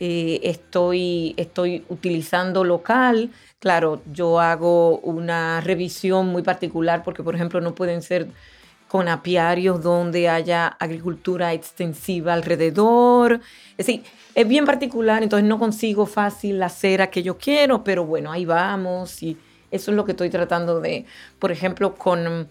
eh, 0.00 0.40
estoy 0.44 1.34
estoy 1.36 1.84
utilizando 1.90 2.64
local. 2.64 3.30
Claro 3.58 4.00
yo 4.10 4.40
hago 4.40 4.98
una 5.00 5.60
revisión 5.60 6.28
muy 6.28 6.42
particular 6.42 7.02
porque 7.04 7.22
por 7.22 7.34
ejemplo 7.34 7.60
no 7.60 7.74
pueden 7.74 8.00
ser 8.00 8.28
con 8.88 9.08
apiarios 9.08 9.82
donde 9.82 10.28
haya 10.28 10.66
agricultura 10.66 11.52
extensiva 11.52 12.32
alrededor. 12.32 13.40
Es 13.72 13.86
decir 13.86 14.02
es 14.34 14.48
bien 14.48 14.64
particular 14.64 15.22
entonces 15.22 15.46
no 15.46 15.58
consigo 15.58 16.06
fácil 16.06 16.58
la 16.58 16.70
cera 16.70 17.10
que 17.10 17.22
yo 17.22 17.36
quiero 17.36 17.84
pero 17.84 18.06
bueno 18.06 18.32
ahí 18.32 18.46
vamos 18.46 19.22
y 19.22 19.36
eso 19.70 19.90
es 19.90 19.96
lo 19.96 20.04
que 20.06 20.12
estoy 20.12 20.30
tratando 20.30 20.80
de 20.80 21.04
por 21.38 21.52
ejemplo 21.52 21.94
con 21.94 22.48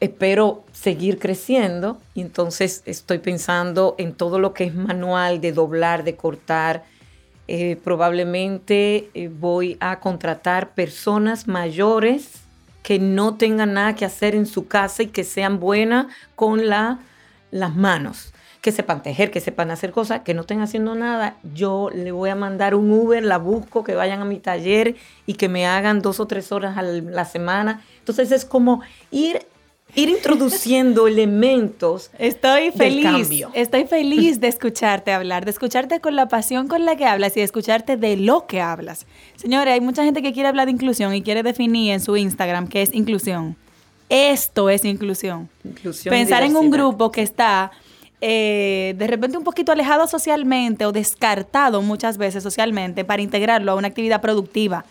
espero 0.00 0.64
seguir 0.72 1.18
creciendo 1.18 1.98
y 2.14 2.20
entonces 2.20 2.82
estoy 2.86 3.18
pensando 3.18 3.94
en 3.98 4.12
todo 4.12 4.38
lo 4.38 4.54
que 4.54 4.64
es 4.64 4.74
manual 4.74 5.40
de 5.40 5.52
doblar, 5.52 6.04
de 6.04 6.16
cortar. 6.16 6.84
Eh, 7.48 7.78
probablemente 7.82 9.08
eh, 9.14 9.28
voy 9.28 9.76
a 9.80 10.00
contratar 10.00 10.74
personas 10.74 11.48
mayores 11.48 12.42
que 12.82 12.98
no 12.98 13.36
tengan 13.36 13.74
nada 13.74 13.94
que 13.94 14.04
hacer 14.04 14.34
en 14.34 14.46
su 14.46 14.68
casa 14.68 15.02
y 15.02 15.06
que 15.08 15.24
sean 15.24 15.58
buenas 15.58 16.06
con 16.36 16.68
la, 16.68 17.00
las 17.50 17.74
manos, 17.74 18.32
que 18.60 18.70
sepan 18.70 19.02
tejer, 19.02 19.30
que 19.30 19.40
sepan 19.40 19.70
hacer 19.70 19.90
cosas, 19.90 20.20
que 20.20 20.34
no 20.34 20.42
estén 20.42 20.60
haciendo 20.60 20.94
nada. 20.94 21.36
Yo 21.54 21.90
le 21.92 22.12
voy 22.12 22.30
a 22.30 22.34
mandar 22.34 22.74
un 22.74 22.90
Uber, 22.90 23.22
la 23.22 23.38
busco, 23.38 23.82
que 23.82 23.94
vayan 23.94 24.20
a 24.20 24.24
mi 24.24 24.38
taller 24.38 24.96
y 25.26 25.34
que 25.34 25.48
me 25.48 25.66
hagan 25.66 26.02
dos 26.02 26.20
o 26.20 26.26
tres 26.26 26.52
horas 26.52 26.78
a 26.78 26.82
la 26.82 27.24
semana. 27.24 27.82
Entonces 27.98 28.30
es 28.30 28.44
como 28.44 28.82
ir 29.10 29.40
ir 29.94 30.08
introduciendo 30.08 31.08
elementos. 31.08 32.10
Estoy 32.18 32.70
del 32.70 32.72
feliz, 32.72 33.04
cambio. 33.04 33.50
estoy 33.54 33.84
feliz 33.84 34.40
de 34.40 34.48
escucharte 34.48 35.12
hablar, 35.12 35.44
de 35.44 35.50
escucharte 35.50 36.00
con 36.00 36.16
la 36.16 36.28
pasión 36.28 36.68
con 36.68 36.84
la 36.84 36.96
que 36.96 37.06
hablas 37.06 37.36
y 37.36 37.40
de 37.40 37.44
escucharte 37.44 37.96
de 37.96 38.16
lo 38.16 38.46
que 38.46 38.60
hablas. 38.60 39.06
Señores, 39.36 39.74
hay 39.74 39.80
mucha 39.80 40.04
gente 40.04 40.22
que 40.22 40.32
quiere 40.32 40.48
hablar 40.48 40.66
de 40.66 40.72
inclusión 40.72 41.14
y 41.14 41.22
quiere 41.22 41.42
definir 41.42 41.92
en 41.92 42.00
su 42.00 42.16
Instagram 42.16 42.68
qué 42.68 42.82
es 42.82 42.94
inclusión. 42.94 43.56
Esto 44.08 44.70
es 44.70 44.84
inclusión. 44.84 45.48
Inclusión 45.64 46.12
Pensar 46.12 46.42
en 46.42 46.56
un 46.56 46.70
grupo 46.70 47.12
que 47.12 47.22
está 47.22 47.72
eh, 48.20 48.94
de 48.96 49.06
repente 49.06 49.38
un 49.38 49.44
poquito 49.44 49.70
alejado 49.70 50.08
socialmente 50.08 50.86
o 50.86 50.92
descartado 50.92 51.82
muchas 51.82 52.18
veces 52.18 52.42
socialmente 52.42 53.04
para 53.04 53.22
integrarlo 53.22 53.72
a 53.72 53.74
una 53.74 53.88
actividad 53.88 54.20
productiva. 54.20 54.84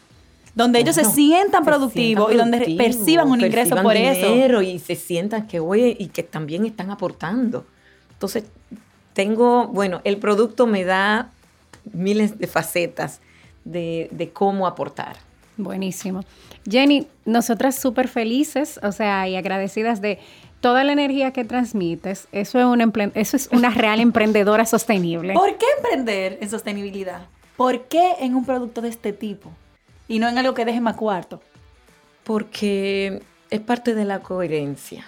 Donde 0.57 0.79
ellos 0.79 0.95
se 0.95 1.05
sientan 1.05 1.63
se 1.63 1.69
productivos 1.69 2.31
sientan 2.31 2.49
y 2.49 2.57
donde 2.57 2.75
perciban 2.75 3.29
un 3.29 3.39
ingreso 3.39 3.75
perciban 3.75 3.83
por 3.83 3.95
eso. 3.95 4.61
Y 4.63 4.79
se 4.79 4.95
sientan 4.95 5.45
que, 5.45 5.59
oye, 5.59 5.95
y 5.99 6.07
que 6.07 6.23
también 6.23 6.65
están 6.65 6.89
aportando. 6.89 7.63
Entonces, 8.13 8.45
tengo, 9.13 9.67
bueno, 9.67 10.01
el 10.03 10.17
producto 10.17 10.65
me 10.65 10.83
da 10.83 11.29
miles 11.93 12.39
de 12.39 12.47
facetas 12.47 13.21
de, 13.65 14.09
de 14.11 14.31
cómo 14.31 14.65
aportar. 14.65 15.17
Buenísimo. 15.57 16.21
Jenny, 16.67 17.07
nosotras 17.23 17.75
súper 17.75 18.07
felices, 18.07 18.79
o 18.81 18.91
sea, 18.91 19.27
y 19.27 19.35
agradecidas 19.35 20.01
de 20.01 20.17
toda 20.59 20.83
la 20.83 20.93
energía 20.93 21.33
que 21.33 21.45
transmites. 21.45 22.27
Eso 22.31 22.59
es 22.59 22.65
una, 22.65 22.91
eso 23.13 23.37
es 23.37 23.47
una 23.51 23.69
real 23.69 23.99
emprendedora 23.99 24.65
sostenible. 24.65 25.33
¿Por 25.33 25.55
qué 25.59 25.67
emprender 25.77 26.39
en 26.41 26.49
sostenibilidad? 26.49 27.27
¿Por 27.55 27.83
qué 27.83 28.13
en 28.21 28.33
un 28.33 28.43
producto 28.43 28.81
de 28.81 28.89
este 28.89 29.13
tipo? 29.13 29.51
Y 30.07 30.19
no 30.19 30.27
en 30.29 30.37
algo 30.37 30.53
que 30.53 30.65
deje 30.65 30.81
más 30.81 30.95
cuarto. 30.95 31.41
Porque 32.23 33.21
es 33.49 33.59
parte 33.61 33.93
de 33.95 34.05
la 34.05 34.19
coherencia. 34.19 35.05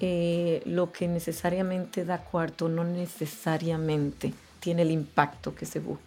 Eh, 0.00 0.62
lo 0.64 0.92
que 0.92 1.08
necesariamente 1.08 2.04
da 2.04 2.18
cuarto 2.18 2.68
no 2.68 2.84
necesariamente 2.84 4.32
tiene 4.60 4.82
el 4.82 4.90
impacto 4.92 5.54
que 5.54 5.66
se 5.66 5.80
busca. 5.80 6.02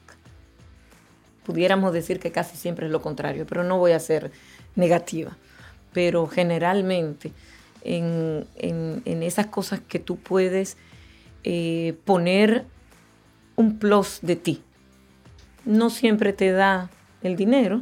Pudiéramos 1.46 1.92
decir 1.92 2.20
que 2.20 2.32
casi 2.32 2.56
siempre 2.56 2.86
es 2.86 2.92
lo 2.92 3.02
contrario, 3.02 3.46
pero 3.48 3.64
no 3.64 3.78
voy 3.78 3.92
a 3.92 4.00
ser 4.00 4.32
negativa. 4.76 5.36
Pero 5.92 6.28
generalmente 6.28 7.34
en, 7.84 8.48
en- 8.56 9.24
esas 9.24 9.48
cosas 9.48 9.82
que 9.82 10.00
tú 10.00 10.16
puedes 10.18 10.78
eh, 11.44 11.96
poner 12.06 12.66
un 13.58 13.78
plus 13.78 14.20
de 14.22 14.36
ti. 14.38 14.62
No 15.66 15.90
siempre 15.90 16.32
te 16.32 16.52
da 16.52 16.90
el 17.24 17.36
dinero, 17.36 17.82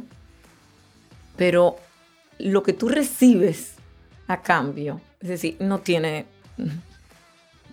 pero 1.36 1.76
lo 2.38 2.62
que 2.62 2.72
tú 2.72 2.88
recibes 2.88 3.72
a 4.28 4.42
cambio, 4.42 5.00
es 5.20 5.28
decir, 5.28 5.56
no 5.60 5.78
tiene... 5.80 6.26
¿Qué 6.56 6.66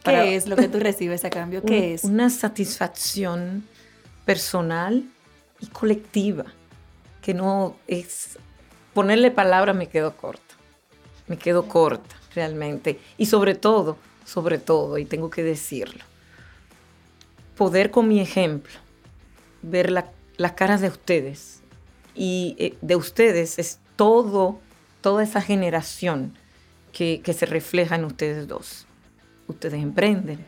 Para- 0.03 0.25
es 0.25 0.47
lo 0.47 0.55
que 0.55 0.67
tú 0.69 0.79
recibes 0.79 1.25
a 1.25 1.29
cambio? 1.29 1.61
¿Qué 1.63 1.77
un- 1.77 1.83
es? 1.83 2.03
Una 2.03 2.29
satisfacción 2.29 3.63
personal 4.25 5.03
y 5.59 5.67
colectiva, 5.67 6.45
que 7.21 7.33
no 7.33 7.75
es... 7.87 8.37
Ponerle 8.93 9.29
palabras 9.31 9.75
me 9.75 9.87
quedo 9.87 10.15
corta, 10.15 10.55
me 11.27 11.37
quedo 11.37 11.67
corta 11.67 12.15
realmente. 12.33 12.99
Y 13.17 13.25
sobre 13.27 13.53
todo, 13.55 13.97
sobre 14.25 14.57
todo, 14.57 14.97
y 14.97 15.05
tengo 15.05 15.29
que 15.29 15.43
decirlo, 15.43 16.03
poder 17.57 17.91
con 17.91 18.07
mi 18.07 18.19
ejemplo 18.19 18.73
ver 19.61 19.91
la- 19.91 20.11
las 20.37 20.53
caras 20.53 20.81
de 20.81 20.89
ustedes 20.89 21.61
y 22.15 22.55
eh, 22.57 22.77
de 22.81 22.95
ustedes 22.95 23.59
es 23.59 23.79
todo, 23.95 24.59
toda 25.01 25.23
esa 25.23 25.41
generación 25.41 26.33
que, 26.93 27.21
que 27.23 27.33
se 27.33 27.45
refleja 27.45 27.95
en 27.95 28.05
ustedes 28.05 28.47
dos. 28.47 28.85
Ustedes 29.47 29.81
emprenden. 29.81 30.45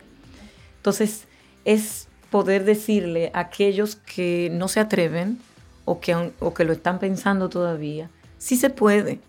Entonces, 0.78 1.25
es 1.65 2.08
poder 2.30 2.63
decirle 2.63 3.32
a 3.34 3.41
aquellos 3.41 3.95
que 3.95 4.49
no 4.52 4.67
se 4.67 4.80
atreven 4.80 5.39
o 5.86 5.99
que, 5.99 6.32
o 6.39 6.54
que 6.54 6.65
lo 6.65 6.73
están 6.73 6.99
pensando 6.99 7.49
todavía, 7.49 8.10
sí 8.38 8.56
se 8.58 8.69
puede. 8.69 9.19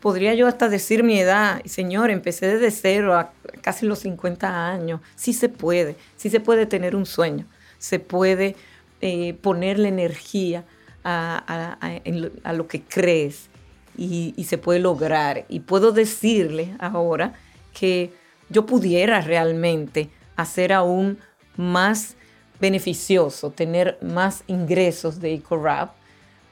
Podría 0.00 0.34
yo 0.34 0.46
hasta 0.46 0.68
decir 0.68 1.02
mi 1.02 1.18
edad, 1.18 1.62
señor, 1.64 2.10
empecé 2.10 2.46
desde 2.46 2.70
cero 2.70 3.14
a 3.14 3.32
casi 3.60 3.86
los 3.86 4.00
50 4.00 4.68
años. 4.68 5.00
Sí 5.16 5.32
se 5.32 5.48
puede, 5.48 5.96
sí 6.16 6.30
se 6.30 6.40
puede 6.40 6.66
tener 6.66 6.96
un 6.96 7.06
sueño, 7.06 7.46
se 7.78 7.98
puede 7.98 8.56
eh, 9.00 9.34
ponerle 9.34 9.88
energía 9.88 10.64
a, 11.02 12.52
lo, 12.52 12.68
que 12.68 12.82
crees 12.82 13.48
y, 13.96 14.34
y 14.36 14.44
se 14.44 14.58
puede 14.58 14.80
lograr. 14.80 15.46
Y 15.48 15.60
puedo 15.60 15.92
decirle 15.92 16.74
ahora 16.78 17.34
que 17.72 18.12
yo 18.50 18.66
pudiera 18.66 19.20
realmente 19.20 20.10
hacer 20.36 20.72
aún 20.72 21.18
más 21.56 22.16
beneficioso, 22.60 23.50
tener 23.50 23.98
más 24.02 24.44
ingresos 24.46 25.20
de 25.20 25.34
EcoRap, 25.34 25.92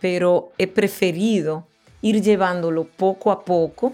pero 0.01 0.53
he 0.59 0.67
preferido 0.67 1.67
ir 2.01 2.23
llevándolo 2.23 2.85
poco 2.85 3.31
a 3.31 3.45
poco. 3.45 3.93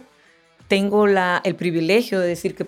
Tengo 0.69 1.07
la, 1.07 1.41
el 1.45 1.57
privilegio 1.57 2.21
de 2.21 2.29
decir 2.29 2.55
que 2.55 2.67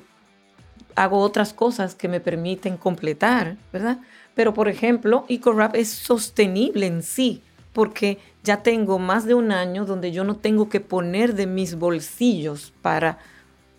hago 0.96 1.20
otras 1.20 1.53
cosas 1.53 1.94
que 1.94 2.09
me 2.09 2.20
permiten 2.20 2.77
completar, 2.77 3.57
¿verdad? 3.72 3.99
Pero, 4.37 4.55
por 4.55 4.68
ejemplo, 4.68 5.25
EcoRap 5.29 5.75
es 5.75 5.88
sostenible 5.88 6.87
en 6.87 7.03
sí, 7.03 7.42
porque 7.72 8.18
ya 8.44 8.62
tengo 8.62 9.01
más 9.01 9.25
de 9.25 9.35
un 9.35 9.51
año 9.51 9.85
donde 9.85 10.12
yo 10.12 10.22
no 10.22 10.37
tengo 10.37 10.68
que 10.68 10.79
poner 10.81 11.35
de 11.35 11.46
mis 11.49 11.75
bolsillos 11.75 12.72
para 12.83 13.18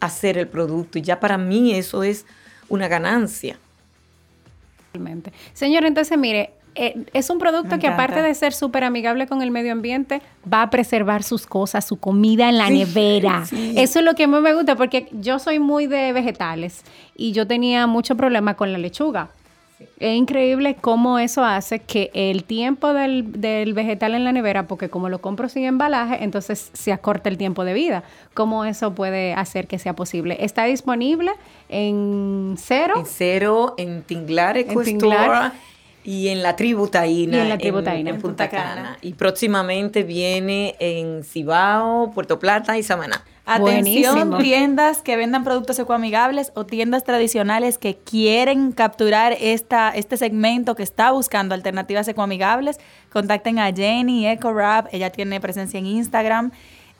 hacer 0.01 0.37
el 0.37 0.47
producto 0.47 0.99
y 0.99 1.03
ya 1.03 1.19
para 1.21 1.37
mí 1.37 1.73
eso 1.73 2.03
es 2.03 2.25
una 2.69 2.87
ganancia. 2.89 3.57
Realmente. 4.93 5.31
Señor, 5.53 5.85
entonces 5.85 6.17
mire, 6.17 6.51
eh, 6.75 7.05
es 7.13 7.29
un 7.29 7.39
producto 7.39 7.79
que 7.79 7.87
aparte 7.87 8.21
de 8.21 8.33
ser 8.35 8.53
súper 8.53 8.83
amigable 8.83 9.25
con 9.27 9.41
el 9.41 9.51
medio 9.51 9.71
ambiente, 9.71 10.21
va 10.51 10.63
a 10.63 10.69
preservar 10.69 11.23
sus 11.23 11.47
cosas, 11.47 11.85
su 11.85 11.97
comida 11.97 12.49
en 12.49 12.57
la 12.57 12.67
Sí, 12.67 12.79
nevera. 12.79 13.45
sí. 13.45 13.73
Eso 13.77 13.99
es 13.99 14.05
lo 14.05 14.13
que 14.15 14.27
más 14.27 14.41
me 14.41 14.53
gusta 14.53 14.75
porque 14.75 15.07
yo 15.11 15.39
soy 15.39 15.59
muy 15.59 15.87
de 15.87 16.13
vegetales 16.13 16.83
y 17.15 17.31
yo 17.31 17.47
tenía 17.47 17.87
mucho 17.87 18.15
problema 18.15 18.55
con 18.55 18.71
la 18.71 18.77
lechuga. 18.77 19.29
Es 19.79 20.15
increíble 20.15 20.75
cómo 20.79 21.19
eso 21.19 21.43
hace 21.43 21.79
que 21.79 22.09
el 22.13 22.43
tiempo 22.43 22.93
del, 22.93 23.39
del 23.39 23.73
vegetal 23.73 24.15
en 24.15 24.23
la 24.23 24.31
nevera, 24.31 24.67
porque 24.67 24.89
como 24.89 25.09
lo 25.09 25.19
compro 25.19 25.49
sin 25.49 25.65
embalaje, 25.65 26.23
entonces 26.23 26.71
se 26.73 26.91
acorta 26.91 27.29
el 27.29 27.37
tiempo 27.37 27.63
de 27.63 27.73
vida. 27.73 28.03
¿Cómo 28.33 28.65
eso 28.65 28.95
puede 28.95 29.33
hacer 29.33 29.67
que 29.67 29.77
sea 29.77 29.93
posible? 29.93 30.37
Está 30.39 30.65
disponible 30.65 31.31
en 31.69 32.55
cero. 32.57 32.95
En 32.97 33.05
cero, 33.05 33.75
en 33.77 34.01
Tinglar 34.03 34.57
Eco 34.57 34.81
Tinglar. 34.81 35.47
Store 35.47 35.67
y 36.07 36.29
en 36.29 36.41
la 36.41 36.55
Tribu 36.55 36.87
Taína. 36.87 37.35
Y 37.35 37.39
en 37.41 37.49
la 37.49 37.57
Tribu 37.57 37.83
Taína, 37.83 38.11
en 38.11 38.15
en 38.15 38.21
Punta 38.21 38.45
Punta 38.45 38.49
Cana. 38.49 38.75
Cana. 38.75 38.97
Y 39.01 39.15
próximamente 39.15 40.03
viene 40.03 40.77
en 40.79 41.25
Cibao, 41.25 42.11
Puerto 42.13 42.39
Plata 42.39 42.77
y 42.77 42.83
Samaná. 42.83 43.25
Atención, 43.45 44.13
Buenísimo. 44.13 44.37
tiendas 44.37 45.01
que 45.01 45.17
vendan 45.17 45.43
productos 45.43 45.77
ecoamigables 45.79 46.53
o 46.55 46.65
tiendas 46.65 47.03
tradicionales 47.03 47.77
que 47.77 47.97
quieren 47.97 48.71
capturar 48.71 49.35
esta, 49.41 49.89
este 49.89 50.15
segmento 50.15 50.75
que 50.75 50.83
está 50.83 51.11
buscando 51.11 51.53
alternativas 51.53 52.07
ecoamigables. 52.07 52.79
Contacten 53.11 53.59
a 53.59 53.73
Jenny 53.73 54.27
EcoWrap, 54.27 54.87
ella 54.93 55.09
tiene 55.09 55.41
presencia 55.41 55.77
en 55.77 55.87
Instagram. 55.87 56.51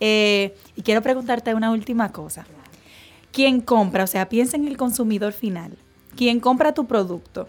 Eh, 0.02 0.54
y 0.76 0.82
quiero 0.82 1.02
preguntarte 1.02 1.54
una 1.54 1.72
última 1.72 2.12
cosa. 2.12 2.46
¿Quién 3.32 3.62
compra? 3.62 4.04
O 4.04 4.08
sea, 4.08 4.28
piensa 4.28 4.58
en 4.58 4.67
el 4.67 4.76
consumidor 4.76 5.32
final. 5.32 5.78
¿Quién 6.17 6.41
compra 6.41 6.74
tu 6.74 6.88
producto? 6.88 7.48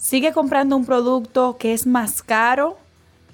¿Sigue 0.00 0.32
comprando 0.32 0.76
un 0.76 0.86
producto 0.86 1.58
que 1.58 1.74
es 1.74 1.86
más 1.86 2.22
caro 2.22 2.78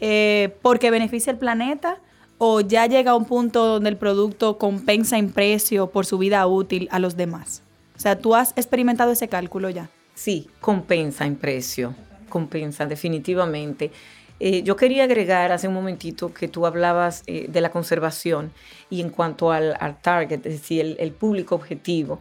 eh, 0.01 0.57
porque 0.63 0.91
beneficia 0.91 1.33
al 1.33 1.39
planeta? 1.39 1.99
¿O 2.39 2.61
ya 2.61 2.87
llega 2.87 3.13
a 3.13 3.15
un 3.15 3.25
punto 3.25 3.65
donde 3.65 3.89
el 3.89 3.97
producto 3.97 4.59
compensa 4.59 5.17
en 5.17 5.31
precio 5.31 5.91
por 5.91 6.07
su 6.07 6.19
vida 6.19 6.45
útil 6.49 6.89
a 6.91 6.99
los 6.99 7.17
demás? 7.17 7.63
O 7.97 8.01
sea, 8.01 8.19
¿tú 8.19 8.35
has 8.35 8.51
experimentado 8.57 9.13
ese 9.13 9.29
cálculo 9.29 9.71
ya? 9.71 9.91
Sí, 10.17 10.51
compensa 10.61 11.25
en 11.25 11.37
precio, 11.37 11.95
compensa 12.29 12.85
definitivamente. 12.85 13.93
Eh, 14.41 14.65
yo 14.65 14.75
quería 14.75 15.05
agregar 15.05 15.53
hace 15.53 15.69
un 15.69 15.75
momentito 15.75 16.35
que 16.35 16.49
tú 16.49 16.67
hablabas 16.67 17.23
eh, 17.29 17.47
de 17.49 17.61
la 17.61 17.71
conservación 17.71 18.51
y 18.91 19.03
en 19.03 19.11
cuanto 19.11 19.53
al, 19.53 19.77
target, 20.03 20.45
es 20.45 20.61
decir, 20.61 20.97
el, 20.99 21.13
público 21.13 21.55
objetivo. 21.55 22.21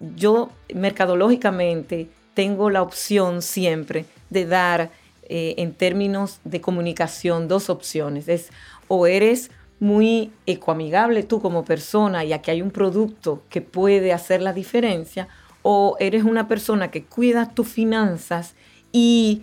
yo 0.00 0.48
mercadológicamente 0.74 2.08
tengo 2.34 2.70
la 2.70 2.82
opción 2.82 3.42
siempre 3.42 4.06
de 4.30 4.46
dar 4.46 4.90
eh, 5.28 5.54
en 5.58 5.72
términos 5.72 6.40
de 6.44 6.60
comunicación 6.60 7.48
dos 7.48 7.70
opciones. 7.70 8.28
Es 8.28 8.50
o 8.88 9.06
eres 9.06 9.50
muy 9.80 10.32
ecoamigable 10.46 11.22
tú 11.22 11.40
como 11.40 11.64
persona 11.64 12.24
y 12.24 12.32
aquí 12.32 12.50
hay 12.50 12.62
un 12.62 12.70
producto 12.70 13.42
que 13.48 13.60
puede 13.60 14.12
hacer 14.12 14.42
la 14.42 14.52
diferencia, 14.52 15.28
o 15.62 15.96
eres 15.98 16.24
una 16.24 16.46
persona 16.46 16.90
que 16.90 17.04
cuida 17.04 17.48
tus 17.48 17.68
finanzas 17.68 18.54
y 18.92 19.42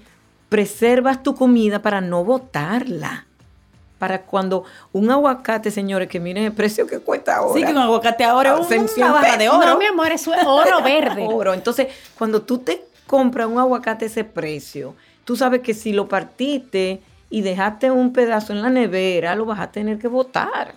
preservas 0.50 1.24
tu 1.24 1.34
comida 1.34 1.82
para 1.82 2.00
no 2.00 2.24
botarla. 2.24 3.26
Para 4.02 4.24
cuando 4.24 4.64
un 4.94 5.12
aguacate, 5.12 5.70
señores, 5.70 6.10
que 6.10 6.20
miren 6.20 6.46
el 6.46 6.54
precio 6.54 6.88
que 6.88 6.98
cuesta 6.98 7.36
ahora. 7.36 7.54
Sí, 7.54 7.64
que 7.64 7.72
un 7.72 7.78
aguacate 7.78 8.24
ahora 8.24 8.60
es 8.68 8.98
una 8.98 9.12
barra 9.12 9.38
de 9.38 9.48
oro. 9.48 9.64
No, 9.64 9.78
mi 9.78 9.86
amor, 9.86 10.12
eso 10.12 10.34
es 10.34 10.44
oro 10.44 10.82
verde. 10.84 11.24
Oro. 11.30 11.54
Entonces, 11.54 11.90
cuando 12.18 12.42
tú 12.42 12.58
te 12.58 12.84
compras 13.06 13.46
un 13.46 13.60
aguacate 13.60 14.06
a 14.06 14.08
ese 14.08 14.24
precio, 14.24 14.96
tú 15.24 15.36
sabes 15.36 15.62
que 15.62 15.76
si 15.76 15.94
lo 15.94 16.08
partiste 16.08 17.04
y 17.30 17.42
dejaste 17.44 17.92
un 17.92 18.12
pedazo 18.12 18.54
en 18.54 18.64
la 18.64 18.72
nevera, 18.72 19.36
lo 19.36 19.46
vas 19.46 19.60
a 19.60 19.72
tener 19.72 20.00
que 20.00 20.08
botar. 20.08 20.74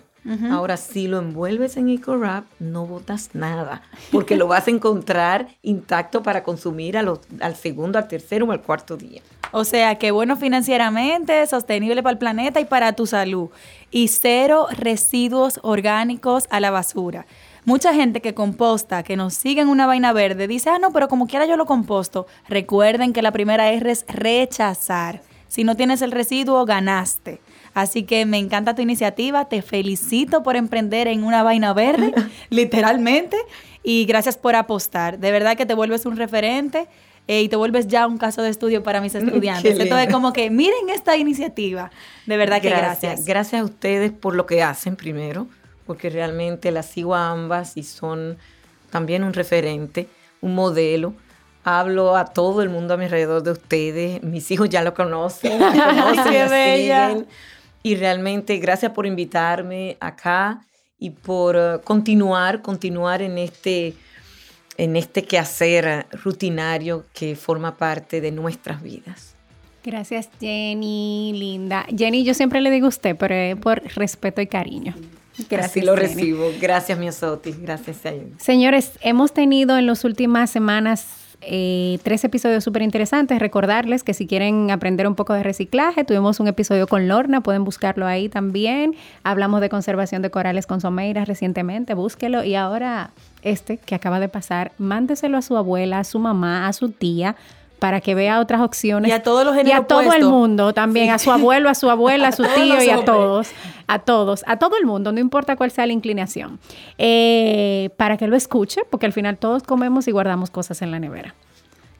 Ahora, 0.51 0.77
si 0.77 1.07
lo 1.07 1.17
envuelves 1.17 1.77
en 1.77 1.89
EcoWrap, 1.89 2.45
no 2.59 2.85
botas 2.85 3.31
nada, 3.33 3.81
porque 4.11 4.35
lo 4.35 4.47
vas 4.47 4.67
a 4.67 4.71
encontrar 4.71 5.47
intacto 5.63 6.21
para 6.21 6.43
consumir 6.43 6.95
al 6.95 7.55
segundo, 7.55 7.97
al 7.97 8.07
tercero 8.07 8.45
o 8.45 8.51
al 8.51 8.61
cuarto 8.61 8.97
día. 8.97 9.21
O 9.57 9.63
sea, 9.63 9.95
que 9.95 10.11
bueno 10.11 10.35
financieramente, 10.35 11.47
sostenible 11.47 12.03
para 12.03 12.11
el 12.11 12.17
planeta 12.17 12.59
y 12.59 12.65
para 12.65 12.91
tu 12.91 13.07
salud. 13.07 13.51
Y 13.89 14.09
cero 14.09 14.67
residuos 14.69 15.61
orgánicos 15.63 16.47
a 16.49 16.59
la 16.59 16.71
basura. 16.71 17.25
Mucha 17.63 17.93
gente 17.93 18.19
que 18.19 18.33
composta, 18.33 19.01
que 19.03 19.15
nos 19.15 19.33
sigue 19.33 19.61
en 19.61 19.69
una 19.69 19.87
vaina 19.87 20.11
verde, 20.11 20.49
dice, 20.49 20.71
ah, 20.71 20.77
no, 20.77 20.91
pero 20.91 21.07
como 21.07 21.25
quiera 21.25 21.45
yo 21.45 21.55
lo 21.55 21.65
composto. 21.65 22.27
Recuerden 22.49 23.13
que 23.13 23.21
la 23.21 23.31
primera 23.31 23.71
R 23.71 23.89
es 23.89 24.03
rechazar. 24.09 25.21
Si 25.47 25.63
no 25.63 25.77
tienes 25.77 26.01
el 26.01 26.11
residuo, 26.11 26.65
ganaste. 26.65 27.39
Así 27.73 28.03
que 28.03 28.25
me 28.25 28.39
encanta 28.39 28.75
tu 28.75 28.81
iniciativa, 28.81 29.45
te 29.45 29.61
felicito 29.61 30.43
por 30.43 30.57
emprender 30.57 31.07
en 31.07 31.23
una 31.23 31.43
vaina 31.43 31.71
verde, 31.71 32.13
literalmente, 32.49 33.37
y 33.83 34.03
gracias 34.03 34.37
por 34.37 34.57
apostar. 34.57 35.17
De 35.17 35.31
verdad 35.31 35.55
que 35.55 35.65
te 35.65 35.75
vuelves 35.75 36.05
un 36.05 36.17
referente 36.17 36.89
eh, 37.27 37.41
y 37.41 37.49
te 37.49 37.55
vuelves 37.55 37.87
ya 37.87 38.07
un 38.07 38.17
caso 38.17 38.41
de 38.41 38.49
estudio 38.49 38.83
para 38.83 39.01
mis 39.01 39.15
estudiantes. 39.15 39.79
Entonces, 39.79 40.11
como 40.11 40.33
que 40.33 40.49
miren 40.49 40.89
esta 40.89 41.17
iniciativa. 41.17 41.91
De 42.25 42.37
verdad 42.37 42.61
que 42.61 42.69
gracias. 42.69 43.25
Gracias 43.25 43.61
a 43.61 43.65
ustedes 43.65 44.11
por 44.11 44.35
lo 44.35 44.45
que 44.45 44.61
hacen 44.61 44.95
primero, 44.95 45.47
porque 45.85 46.09
realmente 46.09 46.71
las 46.71 46.85
sigo 46.85 47.15
a 47.15 47.31
ambas 47.31 47.77
y 47.77 47.83
son 47.83 48.37
también 48.89 49.23
un 49.23 49.33
referente, 49.33 50.07
un 50.41 50.55
modelo 50.55 51.13
hablo 51.65 52.15
a 52.15 52.25
todo 52.25 52.61
el 52.61 52.69
mundo 52.69 52.93
a 52.93 52.97
mi 52.97 53.05
alrededor 53.05 53.41
de 53.41 53.51
ustedes. 53.51 54.23
Mis 54.23 54.49
hijos 54.51 54.69
ya 54.69 54.83
lo 54.83 54.93
conocen, 54.93 55.57
conocen, 55.59 56.31
Qué 56.31 56.45
bella. 56.45 57.17
Y 57.81 57.95
realmente 57.95 58.57
gracias 58.57 58.91
por 58.91 59.05
invitarme 59.05 59.97
acá 59.99 60.61
y 60.97 61.09
por 61.09 61.55
uh, 61.55 61.81
continuar, 61.83 62.61
continuar 62.61 63.21
en 63.21 63.37
este, 63.39 63.95
en 64.77 64.95
este 64.95 65.23
quehacer 65.23 66.07
rutinario 66.23 67.05
que 67.13 67.35
forma 67.35 67.77
parte 67.77 68.21
de 68.21 68.31
nuestras 68.31 68.81
vidas. 68.81 69.35
Gracias 69.83 70.29
Jenny, 70.39 71.33
linda. 71.35 71.85
Jenny, 71.95 72.23
yo 72.23 72.33
siempre 72.33 72.61
le 72.61 72.71
digo 72.71 72.87
a 72.87 72.89
usted, 72.89 73.15
pero 73.15 73.59
por 73.59 73.83
respeto 73.95 74.41
y 74.41 74.47
cariño. 74.47 74.95
Gracias. 75.49 75.71
Así 75.71 75.81
lo 75.81 75.95
recibo. 75.95 76.51
Gracias, 76.61 76.97
mi 76.97 77.11
Sotis. 77.11 77.59
Gracias, 77.59 77.97
Señores, 78.37 78.91
hemos 79.01 79.33
tenido 79.33 79.77
en 79.77 79.85
las 79.85 80.05
últimas 80.05 80.49
semanas 80.49 81.24
eh, 81.47 81.99
tres 82.03 82.23
episodios 82.23 82.63
súper 82.63 82.81
interesantes. 82.81 83.39
Recordarles 83.39 84.03
que 84.03 84.13
si 84.13 84.27
quieren 84.27 84.71
aprender 84.71 85.07
un 85.07 85.15
poco 85.15 85.33
de 85.33 85.43
reciclaje, 85.43 86.03
tuvimos 86.03 86.39
un 86.39 86.47
episodio 86.47 86.87
con 86.87 87.07
Lorna, 87.07 87.41
pueden 87.41 87.63
buscarlo 87.63 88.07
ahí 88.07 88.29
también. 88.29 88.95
Hablamos 89.23 89.61
de 89.61 89.69
conservación 89.69 90.21
de 90.21 90.29
corales 90.29 90.67
con 90.67 90.81
Someira 90.81 91.25
recientemente, 91.25 91.93
búsquelo. 91.93 92.43
Y 92.43 92.55
ahora 92.55 93.11
este 93.41 93.77
que 93.77 93.95
acaba 93.95 94.19
de 94.19 94.29
pasar, 94.29 94.71
mándeselo 94.77 95.37
a 95.37 95.41
su 95.41 95.55
abuela, 95.55 95.99
a 95.99 96.03
su 96.03 96.19
mamá, 96.19 96.67
a 96.67 96.73
su 96.73 96.89
tía 96.89 97.35
para 97.79 98.01
que 98.01 98.15
vea 98.15 98.39
otras 98.39 98.61
opciones. 98.61 99.09
Y 99.09 99.13
a 99.13 99.23
todos 99.23 99.45
los 99.45 99.55
Y 99.65 99.71
a 99.71 99.83
todo 99.83 100.13
el 100.13 100.25
mundo 100.25 100.73
también, 100.73 101.11
a 101.11 101.19
su 101.19 101.31
abuelo, 101.31 101.69
a 101.69 101.75
su 101.75 101.89
abuela, 101.89 102.29
a 102.29 102.31
su 102.33 102.43
tío 102.43 102.81
y 102.81 102.89
a 102.89 103.05
todos, 103.05 103.49
a 103.87 103.99
todos, 103.99 104.43
a 104.47 104.57
todo 104.57 104.77
el 104.77 104.85
mundo, 104.85 105.11
no 105.11 105.19
importa 105.19 105.55
cuál 105.55 105.71
sea 105.71 105.85
la 105.85 105.93
inclinación, 105.93 106.59
eh, 106.97 107.89
para 107.97 108.17
que 108.17 108.27
lo 108.27 108.35
escuche, 108.35 108.81
porque 108.89 109.05
al 109.05 109.13
final 109.13 109.37
todos 109.37 109.63
comemos 109.63 110.07
y 110.07 110.11
guardamos 110.11 110.49
cosas 110.49 110.81
en 110.81 110.91
la 110.91 110.99
nevera. 110.99 111.35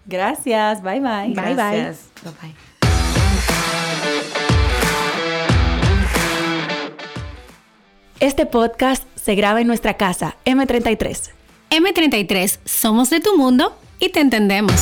Gracias, 0.05 0.83
bye 0.83 0.99
bye. 0.99 1.33
Bye 1.33 1.55
bye. 1.55 1.93
Bye 2.23 2.33
bye. 2.41 2.55
Este 8.19 8.45
podcast 8.45 9.03
se 9.15 9.35
graba 9.35 9.59
en 9.59 9.67
nuestra 9.67 9.95
casa, 9.95 10.37
M33. 10.45 11.31
M33, 11.69 12.59
somos 12.63 13.09
de 13.09 13.19
tu 13.19 13.37
mundo 13.37 13.77
y 13.99 14.09
te 14.09 14.21
entendemos. 14.21 14.81